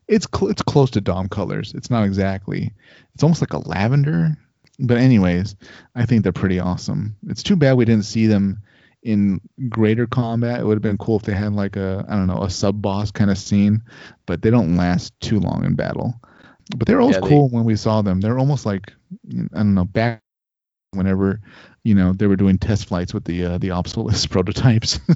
[0.07, 1.73] it's cl- it's close to Dom colors.
[1.75, 2.71] It's not exactly.
[3.13, 4.37] It's almost like a lavender.
[4.79, 5.55] But anyways,
[5.95, 7.15] I think they're pretty awesome.
[7.27, 8.59] It's too bad we didn't see them
[9.03, 10.59] in greater combat.
[10.61, 12.81] It would have been cool if they had like a I don't know a sub
[12.81, 13.83] boss kind of scene,
[14.25, 16.13] but they don't last too long in battle.
[16.77, 18.21] But they're always Yeah, they- cool when we saw them.
[18.21, 18.93] They're almost like
[19.53, 20.21] I don't know back
[20.91, 21.41] whenever
[21.83, 24.99] you know they were doing test flights with the uh, the Apsalus prototypes.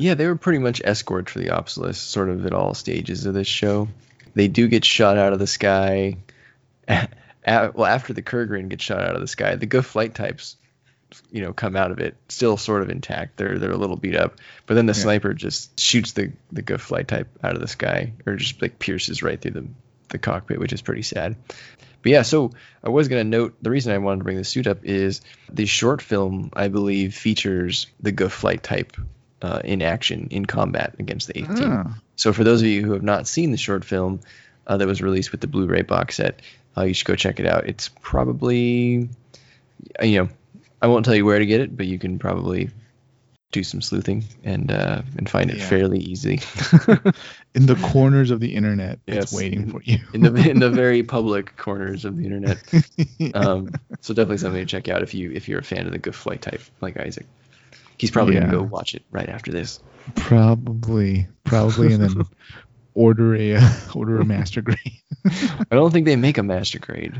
[0.00, 3.34] Yeah, they were pretty much escorts for the Apsalus, sort of at all stages of
[3.34, 3.88] this show.
[4.32, 6.18] They do get shot out of the sky.
[6.88, 7.08] A-
[7.44, 10.54] well, after the Kurgan gets shot out of the sky, the Gouf flight types,
[11.30, 13.36] you know, come out of it still sort of intact.
[13.36, 15.02] They're they're a little beat up, but then the Yeah.
[15.02, 18.78] sniper just shoots the the Gouf flight type out of the sky, or just like
[18.78, 19.66] pierces right through the
[20.10, 21.36] the cockpit, which is pretty sad.
[22.02, 24.66] But yeah, so I was gonna note the reason I wanted to bring the suit
[24.66, 25.20] up is
[25.52, 28.96] the short film I believe features the Gouf flight type
[29.42, 31.70] uh, in action in combat against the eighth team.
[31.72, 34.20] Ah, So for those of you who have not seen the short film
[34.66, 36.40] uh, that was released with the Blu-ray box set,
[36.76, 37.66] uh, you should go check it out.
[37.68, 39.08] It's probably,
[40.02, 40.28] you know,
[40.80, 42.70] I won't tell you where to get it, but you can probably
[43.50, 45.68] do some sleuthing and uh, and find it Yeah.
[45.68, 46.40] fairly easily
[47.54, 49.24] in the corners of the internet, Yes.
[49.24, 49.98] it's waiting for you.
[50.12, 52.58] in the in the very public corners of the internet.
[53.34, 55.98] Um, so definitely something to check out if you if you're a fan of the
[55.98, 57.26] Gouf flight type like Isaac.
[57.98, 58.40] He's probably Yeah.
[58.42, 59.80] gonna go watch it right after this.
[60.14, 62.22] probably, probably, and then
[62.94, 64.78] order a uh, order a master grade.
[65.26, 67.14] I don't think they make a master grade.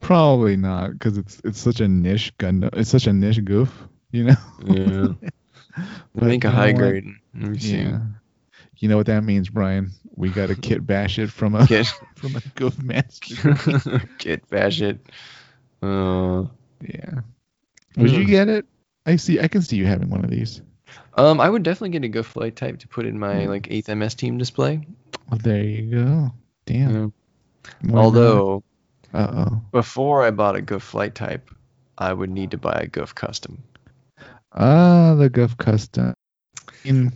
[0.00, 2.68] Probably not, because it's it's such a niche gun.
[2.74, 3.70] It's such a niche Gouf,
[4.12, 4.36] you know.
[4.64, 5.08] Yeah.
[6.14, 7.04] But make a high grade.
[7.34, 7.76] Let me see.
[7.76, 8.00] Yeah.
[8.78, 9.92] You know what that means, Brian?
[10.16, 14.02] We got to kit bash it from a Get from a Gouf master.
[14.18, 14.98] get bash it.
[15.80, 16.46] Uh,
[16.82, 17.20] yeah.
[17.96, 18.30] Would you Hmm.
[18.30, 18.66] get it?
[19.06, 19.38] I see.
[19.38, 20.60] I can see you having one of these.
[21.14, 23.50] um, I would definitely get a Gouf Flight type to put in my Hmm.
[23.50, 24.84] like eighth MS team display.
[25.30, 26.32] Well, there you go.
[26.66, 27.12] Damn.
[27.84, 27.94] Yeah.
[27.96, 28.64] Although
[29.14, 29.62] oh.
[29.72, 31.50] before I bought a Gouf Flight type,
[31.96, 33.62] I would need to buy a Gouf Custom.
[34.52, 36.14] Ah, the Guff custom.
[36.84, 37.12] In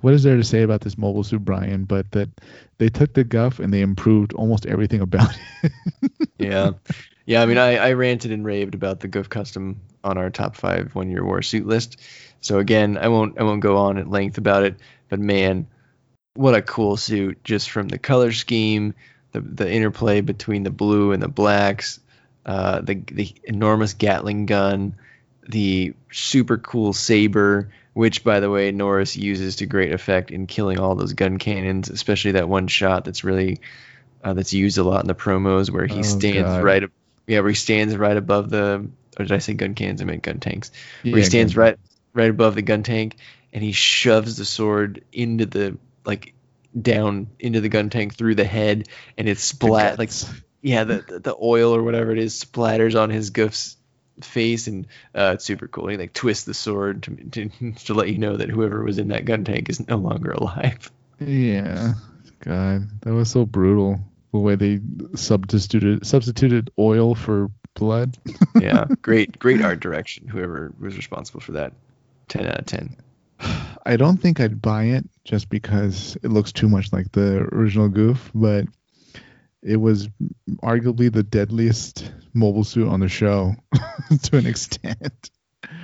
[0.00, 1.84] what is there to say about this mobile suit, Brian?
[1.84, 2.30] But that
[2.78, 5.72] they took the Guff and they improved almost everything about it.
[6.38, 6.74] Yeah,
[7.26, 7.42] yeah.
[7.42, 10.94] I mean, I, I ranted and raved about the Gouf Custom on our top five
[10.94, 12.00] one year war suit list.
[12.40, 14.76] So again, I won't I won't go on at length about it.
[15.08, 15.66] But man,
[16.34, 17.42] what a cool suit!
[17.42, 18.94] Just from the color scheme,
[19.32, 22.00] the the interplay between the blue and the blacks,
[22.46, 24.94] uh, the the enormous Gatling gun,
[25.48, 30.78] the super cool saber, which by the way Norris uses to great effect in killing
[30.78, 33.60] all those gun cannons, especially that one shot that's really
[34.24, 36.62] uh, that's used a lot in the promos where he Oh, stands God.
[36.62, 36.82] right,
[37.26, 38.88] yeah, where he stands right above the,
[39.18, 40.00] or did I say gun cannons?
[40.00, 40.70] I meant gun tanks.
[41.02, 41.76] Where Yeah, he stands right
[42.14, 43.16] right above the gun tank
[43.52, 46.34] and he shoves the sword into the like
[46.82, 50.10] down into the gun tank through the head and it's the splat like
[50.62, 53.76] yeah the, the oil or whatever it is splatters on his Gouf's
[54.22, 57.14] face and uh, it's super cool he like twists the sword to,
[57.48, 60.32] to to let you know that whoever was in that gun tank is no longer
[60.32, 61.94] alive Yeah.
[62.40, 63.98] God, that was so brutal.
[64.32, 64.80] The way they
[65.16, 68.16] substituted substituted oil for blood.
[68.60, 71.72] yeah great great art direction whoever was responsible for that
[72.28, 72.96] 10 out of 10
[73.86, 77.88] I don't think I'd buy it just because it looks too much like the original
[77.90, 78.64] Gouf, but
[79.62, 80.08] it was
[80.62, 83.54] arguably the deadliest mobile suit on the show
[84.22, 85.30] to an extent.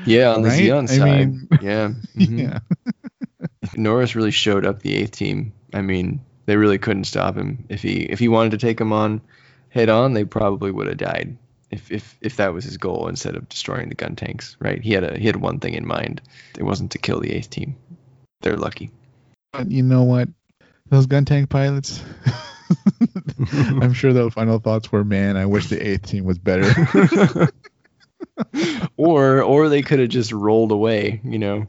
[0.07, 0.63] yeah on the Right?
[0.63, 2.39] zeon I side mean- yeah mhm.
[2.41, 2.59] Yeah.
[3.77, 5.53] Norris really showed up the eighth team.
[5.75, 7.65] I mean, they really couldn't stop him.
[7.69, 9.21] If he if he wanted to take him on
[9.69, 11.37] head on, they probably would have died.
[11.71, 14.81] If if if that was his goal instead of destroying the gun tanks, right?
[14.81, 16.23] He had a he had one thing in mind.
[16.57, 17.77] It wasn't to kill the eighth team.
[18.43, 18.91] They're lucky.
[19.57, 20.29] But you know what?
[20.91, 22.03] Those gun tank pilots.
[23.53, 27.49] I'm sure their final thoughts were, "Man, I wish the eighth team was better."
[28.97, 31.67] or or they could have just rolled away, you know,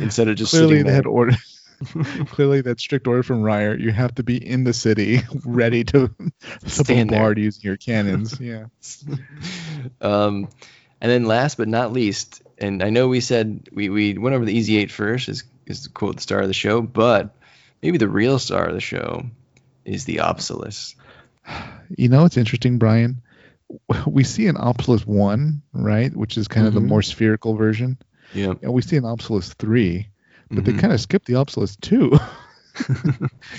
[0.00, 1.36] instead of just Clearly, they had order.
[2.28, 3.76] Clearly, that strict order from Ryer.
[3.76, 6.10] You have to be in the city, ready to,
[6.66, 7.18] Stand there.
[7.18, 8.38] bombard using your cannons.
[8.40, 8.66] Yeah.
[10.00, 10.48] um,
[11.00, 14.44] and then last but not least, and I know we said we, we went over
[14.44, 17.34] the Easy Eight first, is is quote the star of the show, but
[17.82, 19.26] maybe the real star of the show
[19.84, 20.94] is the Apsalus.
[21.96, 23.22] You know, it's interesting, Brian.
[24.06, 26.86] We see an Apsalus one, right, which is kind of the Mhm.
[26.88, 27.98] more spherical version,
[28.32, 30.08] Yeah, and we see an Apsalus three,
[30.50, 30.78] but they Mhm.
[30.78, 32.12] kind of skipped the Apsalus two.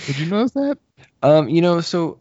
[0.06, 0.78] Did you notice that?
[1.22, 2.20] Um, you know, so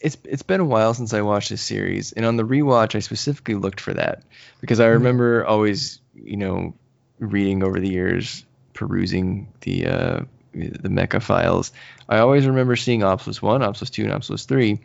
[0.00, 2.98] it's it's been a while since I watched this series, and on the rewatch, I
[3.00, 4.22] specifically looked for that
[4.60, 6.74] because I remember always, you know,
[7.18, 10.20] reading over the years, perusing the uh,
[10.52, 11.72] the mecha files.
[12.08, 14.80] I always remember seeing Apsalus one, Apsalus two, and Apsalus three,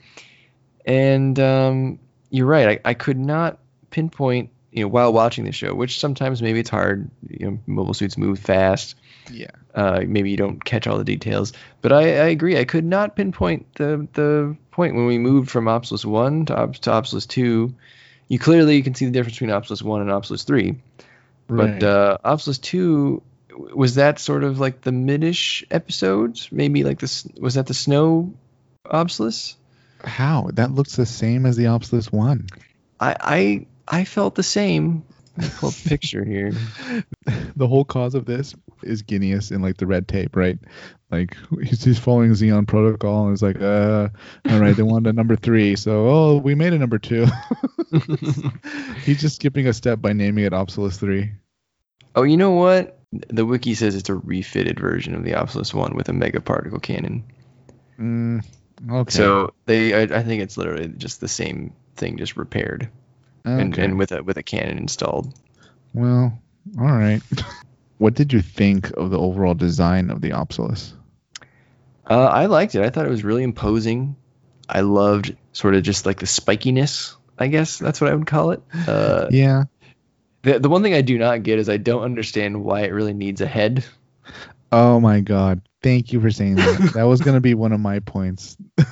[0.86, 2.80] and um, you're right.
[2.86, 6.70] I, I could not pinpoint, you know, while watching the show, which sometimes maybe it's
[6.70, 7.10] hard.
[7.30, 8.96] You know, mobile suits move fast
[9.32, 9.52] Yeah.
[9.76, 11.54] uh, maybe you don't catch all the details.
[11.82, 12.58] But I, I agree.
[12.58, 16.76] I could not pinpoint the the point when we moved from Apsalus one to, Ob-
[16.76, 17.74] to Apsalus two.
[18.30, 20.76] You clearly you can see the difference between Apsalus one and Apsalus three.
[21.50, 21.80] Right.
[21.80, 23.22] But uh, Apsalus two
[23.58, 26.50] was that sort of like the midish episodes?
[26.52, 28.34] Maybe like this was that the snow
[28.90, 29.56] Apsalus?
[30.04, 30.50] How?
[30.54, 32.48] That looks the same as the Apsalus one.
[33.00, 35.04] I I I felt the same.
[35.58, 36.52] Pull a picture here.
[37.56, 40.58] the whole cause of this is Ginias and like the red tape, right?
[41.12, 44.10] Like he's, he's following Zeon protocol and it's like, uh,
[44.50, 47.28] all right, they wanted a number three, so oh, we made a number two.
[49.04, 51.34] he's just skipping a step by naming it Apsalus three.
[52.16, 52.97] Oh, you know what?
[53.12, 56.80] The wiki says it's a refitted version of the Apsalus one with a mega particle
[56.80, 57.24] cannon.
[58.00, 58.44] Mm,
[58.92, 59.12] okay.
[59.12, 62.90] So they, I, I think it's literally just the same thing, just repaired
[63.46, 63.86] and, Okay.
[63.86, 65.34] and with a with a cannon installed.
[65.94, 66.38] well,
[66.78, 67.22] all right.
[67.98, 70.94] what did you think of the overall design of the Apsalus?
[72.10, 72.82] Uh, I liked it.
[72.84, 74.16] I thought it was really imposing.
[74.68, 77.16] I loved sort of just like the spikiness.
[77.40, 78.62] I guess that's what I would call it.
[78.88, 79.64] Uh, Yeah.
[80.48, 83.14] The the one thing I do not get is I don't understand why it really
[83.14, 83.84] needs a head.
[84.72, 85.62] Oh my god.
[85.84, 86.92] Thank you for saying that.
[86.96, 88.58] that was gonna be one of my points.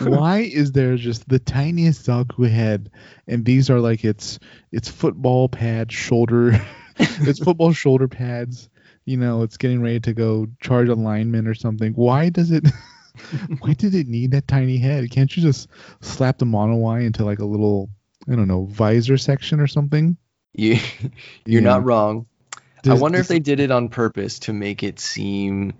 [0.00, 2.90] Why is there just the tiniest Zaku head
[3.26, 4.38] and these are like its
[4.72, 6.60] its football pad shoulder
[6.98, 8.68] it's football shoulder pads.
[9.04, 11.92] You know, it's getting ready to go charge a lineman or something.
[11.94, 12.66] Why does it
[13.60, 15.10] why did it need that tiny head?
[15.10, 15.68] Can't you just
[16.00, 17.88] slap the mono eye into like a little
[18.30, 20.16] I don't know, visor section or something?
[20.54, 20.76] You
[21.46, 21.68] you're Yeah.
[21.68, 22.26] not wrong.
[22.56, 25.74] I Does- wonder if they did it on purpose to make it seem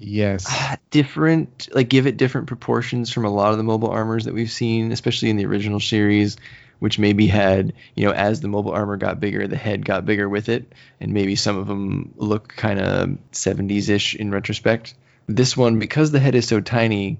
[0.00, 0.46] Yes.
[0.48, 4.34] Ah, different, like give it different proportions from a lot of the mobile armors that
[4.34, 6.36] we've seen, especially in the original series,
[6.78, 10.28] which maybe had, you know, as the mobile armor got bigger, the head got bigger
[10.28, 14.94] with it, and maybe some of them look kind of 70s ish in retrospect.
[15.26, 17.18] This one, because the head is so tiny,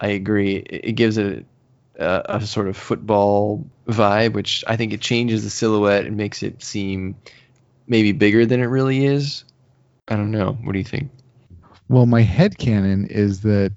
[0.00, 1.46] I agree, it, it gives it
[2.00, 6.42] a, a sort of football vibe, which I think it changes the silhouette and makes
[6.42, 7.16] it seem
[7.86, 9.44] maybe bigger than it really is.
[10.08, 10.52] I don't know.
[10.64, 11.10] What do you think?
[11.88, 13.72] Well, my head canon is that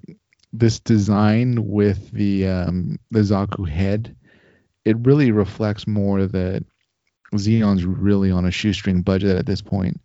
[0.54, 4.16] this design with the um, the Zaku head,
[4.86, 6.64] it really reflects more that
[7.38, 10.00] Zeon's really on a shoestring budget at this point.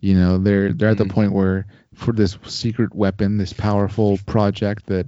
[0.00, 1.10] You know, they're they're at the Mhm.
[1.10, 5.06] point where for this secret weapon, this powerful project that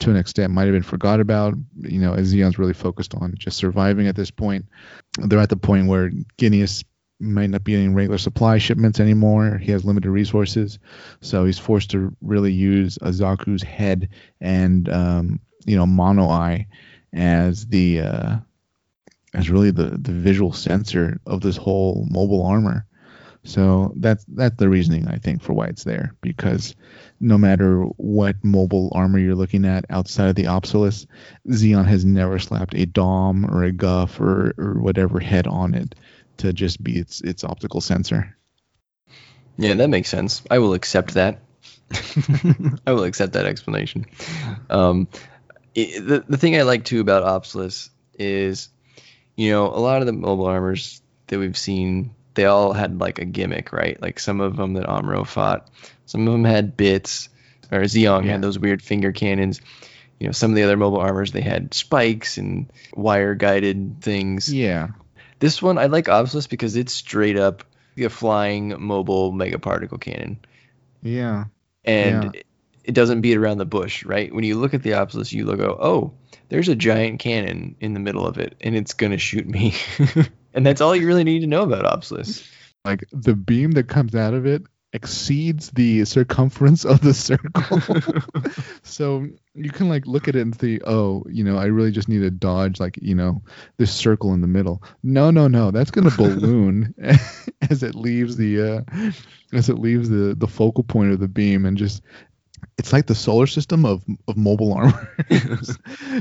[0.00, 3.34] to an extent might have been forgot about, you know, as Zeon's really focused on
[3.38, 4.66] just surviving at this point.
[5.18, 6.84] They're at the point where Ginias
[7.20, 9.58] might not be getting regular supply shipments anymore.
[9.58, 10.78] He has limited resources.
[11.20, 14.08] So he's forced to really use a Zaku's head
[14.40, 16.66] and um, you know Mono Eye
[17.12, 18.36] as the uh,
[19.32, 22.86] as really the the visual sensor of this whole mobile armor.
[23.44, 26.74] So that's that's the reasoning I think for why it's there because
[27.20, 31.06] no matter what mobile armor you're looking at outside of the Apsalus,
[31.48, 35.94] Zeon has never slapped a Dom or a Gouf or, or whatever head on it
[36.38, 38.36] to just be its its optical sensor.
[39.58, 40.42] Yeah, that makes sense.
[40.50, 41.40] I will accept that.
[42.86, 44.06] I will accept that explanation.
[44.70, 45.06] Um,
[45.76, 48.70] i the the thing I like too about Apsalus is,
[49.36, 53.18] you know, a lot of the mobile armors that we've seen, they all had like
[53.18, 54.00] a gimmick, right?
[54.00, 55.70] Like some of them that Amuro fought,
[56.06, 57.28] some of them had bits,
[57.72, 58.32] or Zeong Yeah.
[58.32, 59.60] had those weird finger cannons.
[60.20, 64.52] You know, some of the other mobile armors they had spikes and wire guided things.
[64.52, 64.88] Yeah.
[65.40, 67.64] This one I like Apsalus because it's straight up
[67.96, 70.38] a flying mobile mega particle cannon,
[71.02, 71.44] Yeah.
[71.84, 72.40] and Yeah.
[72.84, 74.34] it- doesn't beat around the bush, right?
[74.34, 76.12] When you look at the Apsalus, you look, go, oh,
[76.50, 79.74] there's a giant cannon in the middle of it, and it's gonna shoot me,
[80.54, 82.48] and that's all you really need to know about Apsalus.
[82.84, 84.62] Like the beam that comes out of it
[84.94, 87.80] exceeds the circumference of the circle.
[88.84, 92.08] so you can like look at it and think, oh, you know, I really just
[92.08, 93.42] need to dodge like, you know,
[93.76, 94.82] this circle in the middle.
[95.02, 95.72] No, no, no.
[95.72, 96.94] That's gonna balloon
[97.68, 99.10] as it leaves the uh
[99.52, 102.02] as it leaves the the focal point of the beam and just
[102.78, 105.10] it's like the solar system of of mobile armor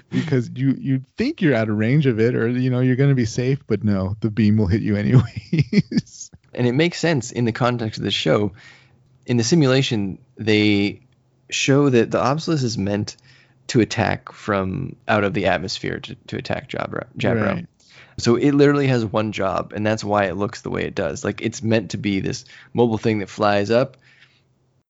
[0.10, 3.10] because you you think you're out of range of it or you know you're going
[3.10, 7.32] to be safe but no the beam will hit you anyways and it makes sense
[7.32, 8.51] in the context of the show
[9.26, 11.01] in the simulation they
[11.49, 13.16] show that the Apsalus is meant
[13.68, 17.06] to attack from out of the atmosphere to, to attack Jaburo.
[17.18, 17.45] Jaburo.
[17.45, 17.68] Right.
[18.18, 21.24] So it literally has one job, and that's why it looks the way it does.
[21.24, 23.97] Like it's meant to be this mobile thing that flies up,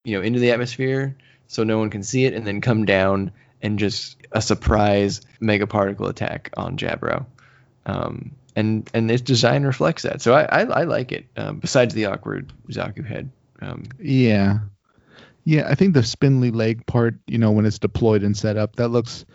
[0.04, 3.32] you know, into the atmosphere, so no one can see it, and then come down
[3.62, 7.26] and just a surprise mega particle attack on Jaburo.
[7.86, 10.22] Um, and and its design reflects that.
[10.22, 11.26] So I I, I like it.
[11.36, 13.30] Um, besides the awkward Zaku head.
[13.60, 14.60] Um, Yeah.
[15.46, 18.76] Yeah, I think the spindly leg part, you know, when it's deployed and set up,
[18.76, 19.26] that looks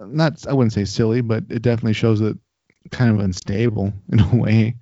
[0.00, 2.36] not I wouldn't say silly, but it definitely shows it
[2.90, 4.76] kind of unstable in a way.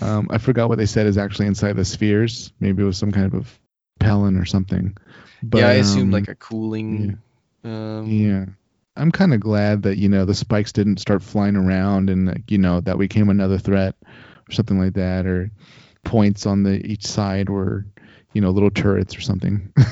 [0.00, 2.52] Um, I forgot what they said is actually inside the spheres.
[2.60, 4.96] Maybe it was some kind of a pellet or something.
[5.42, 7.18] But yeah, I assumed um, like a cooling.
[7.64, 8.46] Um, Yeah.
[8.96, 12.50] I'm kind of glad that, you know, the spikes didn't start flying around and, like,
[12.50, 15.50] you know, that became another threat or something like that, or
[16.04, 17.86] points on the each side were,
[18.32, 19.72] you know, little turrets or something.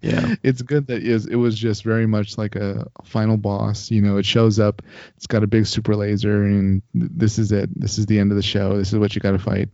[0.00, 0.34] Yeah.
[0.42, 3.90] It's good that it was, just very much like a final boss.
[3.90, 4.82] You know, it shows up,
[5.16, 7.70] it's got a big super laser, and this is it.
[7.78, 8.76] This is the end of the show.
[8.76, 9.68] This is what you got to fight.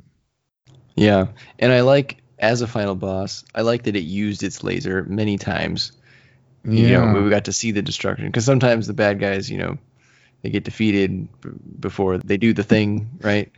[0.95, 1.29] Yeah,
[1.59, 5.39] and I like as a final boss, I like that it used its laser many
[5.39, 5.93] times.
[6.65, 9.79] You know, we got to see the destruction because sometimes the bad guys, you know,
[10.43, 13.51] they get defeated b- before they do the thing, right?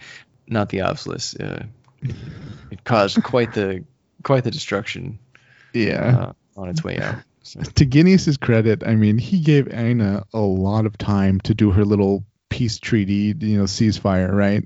[0.46, 1.34] Not the Apsalus.
[1.34, 1.66] Uh,
[2.02, 2.14] it,
[2.70, 3.84] it caused quite the
[4.22, 5.18] quite the destruction
[5.74, 6.18] yeah.
[6.18, 7.16] uh, on its way out.
[7.42, 11.72] So, to Ginias's credit, I mean, he gave Aina a lot of time to do
[11.72, 14.64] her little peace treaty, you know, ceasefire, right?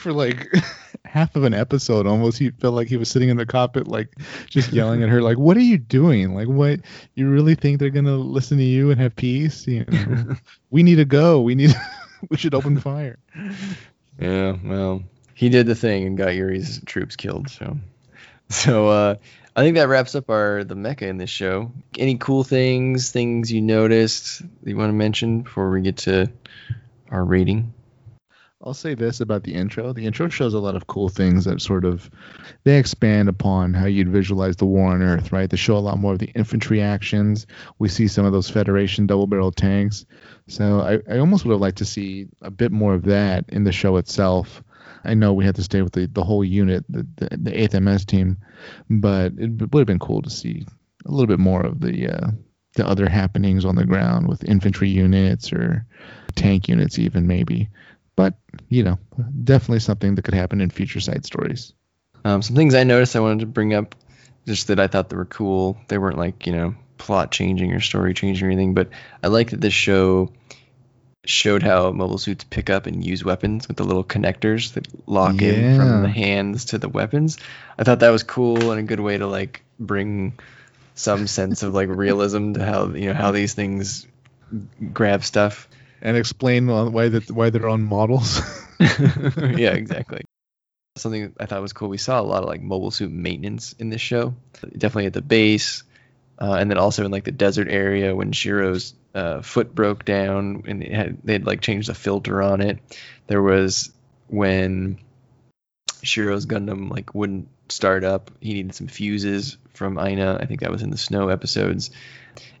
[0.00, 0.48] For like
[1.04, 4.08] half of an episode, almost, he felt like he was sitting in the cockpit, like
[4.48, 6.34] just yelling at her, like, "What are you doing?
[6.34, 6.80] Like, what?
[7.14, 9.66] You really think they're gonna listen to you and have peace?
[9.66, 10.36] You know,
[10.70, 11.42] we need to go.
[11.42, 11.74] We need.
[12.30, 13.18] we should open the fire."
[14.18, 15.02] yeah, well,
[15.34, 17.50] he did the thing and got Yuri's troops killed.
[17.50, 17.76] So,
[18.48, 19.14] so uh,
[19.54, 21.72] I think that wraps up our the mecha in this show.
[21.98, 26.30] Any cool things, things you noticed that you want to mention before we get to
[27.10, 27.74] our rating?
[28.62, 29.94] I'll say this about the intro.
[29.94, 32.10] The intro shows a lot of cool things that sort of
[32.64, 35.48] they expand upon how you'd visualize the war on Earth, right?
[35.48, 37.46] They show a lot more of the infantry actions.
[37.78, 40.04] We see some of those Federation double-barrel tanks.
[40.48, 43.64] So I, I almost would have liked to see a bit more of that in
[43.64, 44.62] the show itself.
[45.04, 47.80] I know we had to stay with the, the whole unit, the, the, the 8th
[47.80, 48.36] MS team,
[48.90, 50.66] but it would have been cool to see
[51.06, 52.30] a little bit more of the uh,
[52.74, 55.84] the other happenings on the ground with infantry units or
[56.36, 57.68] tank units, even maybe
[58.20, 58.34] but
[58.68, 58.98] you know
[59.44, 61.72] definitely something that could happen in future side stories
[62.24, 63.94] Um, some things I noticed I wanted to bring up,
[64.46, 65.78] just that I thought they were cool.
[65.88, 68.90] They weren't like you know plot changing or story changing or anything, but
[69.22, 70.32] I like that this show
[71.24, 75.40] showed how mobile suits pick up and use weapons with the little connectors that lock
[75.40, 77.38] in from the hands to the weapons.
[77.78, 80.38] I thought that was cool and a good way to like bring
[80.94, 84.06] some sense of like realism to how you know how these things
[84.92, 85.68] grab stuff.
[86.02, 88.40] And explain why that why they're on models
[88.80, 90.22] yeah, exactly.
[90.96, 91.88] Something I thought was cool.
[91.88, 94.34] We saw a lot of like mobile suit maintenance in this show.
[94.62, 95.82] Definitely at the base,
[96.38, 100.64] uh, and then also in like the desert area when Shiro's uh, foot broke down
[100.66, 102.78] and it had they had like changed the filter on it.
[103.26, 103.92] There was
[104.28, 104.98] when
[106.02, 108.30] Shiro's Gundam like wouldn't start up.
[108.40, 110.38] He needed some fuses from Aina.
[110.40, 111.90] I think that was in the snow episodes.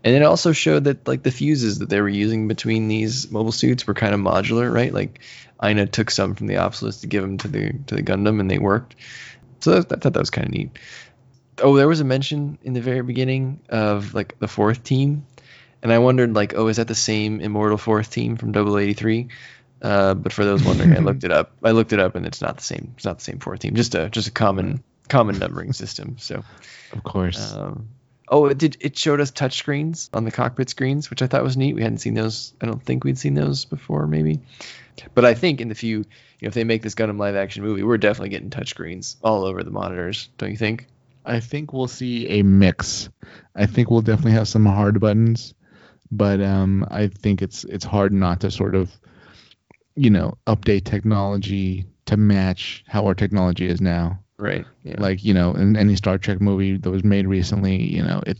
[0.02, 3.52] And it also showed that like the fuses that they were using between these mobile
[3.52, 4.92] suits were kind of modular, right?
[4.92, 5.20] Like
[5.62, 8.50] Aina took some from the Apsalus to give them to the to the Gundam, and
[8.50, 8.96] they worked.
[9.60, 10.70] So I thought that was kind of neat.
[11.62, 15.26] Oh, there was a mention in the very beginning of like the fourth team,
[15.82, 19.28] and I wondered like, oh, is that the same Immortal fourth team from 083?
[19.82, 21.52] Uh, but for those wondering, I looked it up.
[21.62, 22.92] I looked it up, and it's not the same.
[22.96, 23.74] It's not the same fourth team.
[23.74, 26.16] Just a just a common common numbering system.
[26.18, 26.44] So.
[26.92, 27.88] of course Um,
[28.30, 28.76] oh, it did.
[28.80, 31.74] It showed us touch screens on the cockpit screens, which I thought was neat.
[31.74, 32.54] We hadn't seen those.
[32.60, 34.40] I don't think we'd seen those before, maybe.
[35.14, 36.04] But I think in the few, you
[36.42, 39.44] know, if they make this Gundam live action movie, we're definitely getting touch screens all
[39.44, 40.28] over the monitors.
[40.38, 40.86] Don't you think?
[41.24, 43.08] i think we'll see a mix
[43.54, 45.54] i think we'll definitely have some hard buttons
[46.10, 48.90] but um i think it's it's hard not to sort of
[49.94, 54.64] you know update technology to match how our technology is now Right.
[54.84, 54.96] Yeah.
[54.98, 58.38] like you know in any star trek movie that was made recently you know it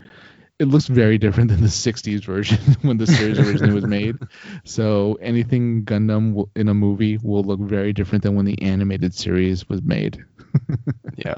[0.58, 4.16] it looks very different than the 60s version when the series originally was made
[4.64, 9.12] so anything gundam will, in a movie will look very different than when the animated
[9.14, 10.24] series was made
[11.16, 11.34] yeah.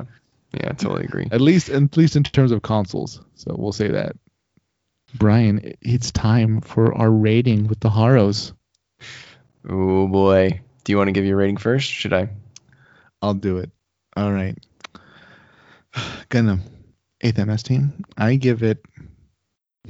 [0.55, 0.69] Yeah.
[0.71, 1.29] I totally agree.
[1.33, 4.15] at least at least in terms of consoles so we'll say that
[5.15, 8.53] brian it's time for our rating with the haros
[9.69, 10.61] Oh boy.
[10.85, 11.89] Do you want to give your rating first?
[11.91, 12.31] Should I?
[13.23, 13.71] i'll do it
[14.17, 14.59] all right
[16.31, 16.61] gundam
[17.23, 18.05] Eighth MS team.
[18.17, 18.85] I give it.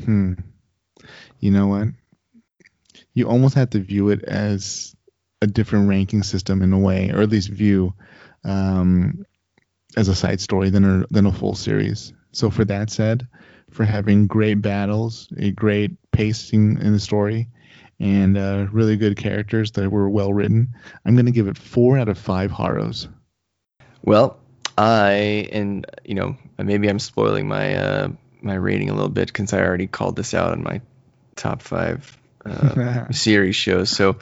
[0.04, 0.34] Hmm.
[1.40, 1.88] You know what?
[3.14, 4.94] You almost have to view it as
[5.40, 7.94] a different ranking system in a way, or at least view
[8.44, 9.24] um,
[9.96, 12.12] as a side story than a than a full series.
[12.32, 13.26] So for that said,
[13.70, 17.48] for having great battles, a great pacing in the story,
[17.98, 21.98] and uh, really good characters that were well written, I'm going to give it four
[21.98, 23.08] out of five Haros.
[24.02, 24.38] Well,
[24.76, 28.08] I and you know maybe I'm spoiling my uh,
[28.40, 30.80] my rating a little bit because I already called this out in my
[31.36, 33.90] top five uh, series shows.
[33.90, 34.16] So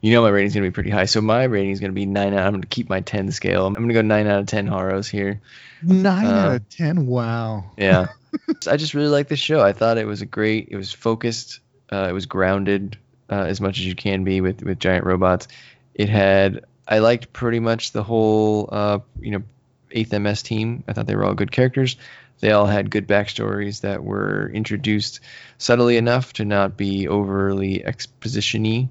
[0.00, 1.06] you know my rating's gonna be pretty high.
[1.06, 2.46] So my rating's gonna be nine out.
[2.46, 3.66] I'm gonna keep my ten scale.
[3.66, 5.40] I'm gonna go nine out of ten Haros here.
[5.82, 7.06] Nine uh, out of ten.
[7.06, 7.72] Wow.
[7.76, 8.08] Yeah.
[8.66, 9.60] I just really like this show.
[9.60, 10.68] I thought it was a great.
[10.70, 11.60] It was focused.
[11.90, 12.98] Uh, it was grounded
[13.30, 15.48] uh, as much as you can be with with giant robots.
[15.94, 16.64] It had.
[16.88, 18.68] I liked pretty much the whole.
[18.70, 19.42] Uh, you know,
[19.90, 20.84] eighth MS team.
[20.86, 21.96] I thought they were all good characters.
[22.40, 25.20] They all had good backstories that were introduced
[25.58, 28.90] subtly enough to not be overly expositiony.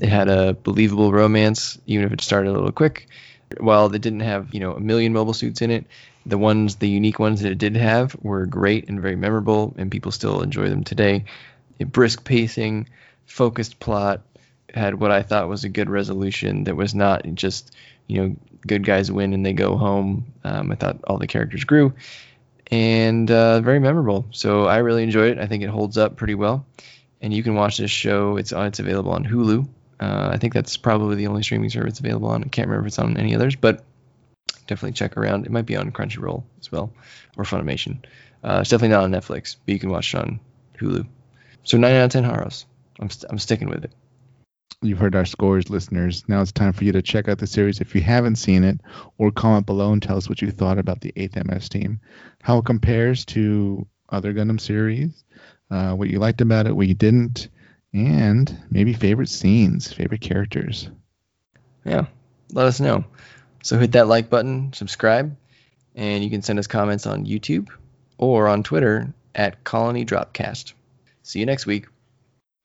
[0.00, 3.08] It had a believable romance, even if it started a little quick.
[3.58, 5.86] While they didn't have, you know, a million mobile suits in it,
[6.24, 9.90] the ones, the unique ones that it did have, were great and very memorable, and
[9.90, 11.24] people still enjoy them today.
[11.80, 12.88] A brisk pacing,
[13.26, 14.22] focused plot,
[14.74, 17.74] had what I thought was a good resolution that was not just,
[18.06, 20.32] you know, good guys win and they go home.
[20.44, 21.94] Um, I thought all the characters grew
[22.70, 24.26] and uh, very memorable.
[24.30, 25.38] So I really enjoyed it.
[25.38, 26.66] I think it holds up pretty well.
[27.20, 28.36] And you can watch this show.
[28.36, 28.66] It's on.
[28.66, 29.68] It's available on Hulu.
[29.98, 32.44] Uh, I think that's probably the only streaming service available on.
[32.44, 33.84] I can't remember if it's on any others, but
[34.68, 35.44] definitely check around.
[35.44, 36.92] It might be on Crunchyroll as well
[37.36, 38.04] or Funimation.
[38.44, 40.38] Uh, it's definitely not on Netflix, but you can watch it on
[40.78, 41.08] Hulu.
[41.64, 42.66] So nine out of ten Haros.
[43.00, 43.92] I'm st- I'm sticking with it.
[44.80, 46.24] You've heard our scores, listeners.
[46.28, 48.80] Now it's time for you to check out the series if you haven't seen it,
[49.18, 52.00] or comment below and tell us what you thought about the 8th MS team,
[52.42, 55.24] how it compares to other Gundam series,
[55.70, 57.48] uh, what you liked about it, what you didn't,
[57.92, 60.90] and maybe favorite scenes, favorite characters.
[61.84, 62.06] Yeah,
[62.52, 63.04] let us know.
[63.62, 65.36] So hit that like button, subscribe,
[65.96, 67.68] and you can send us comments on YouTube
[68.16, 70.72] or on Twitter at Colony Dropcast.
[71.22, 71.86] See you next week.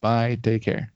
[0.02, 0.38] Bye.
[0.42, 0.93] Take care.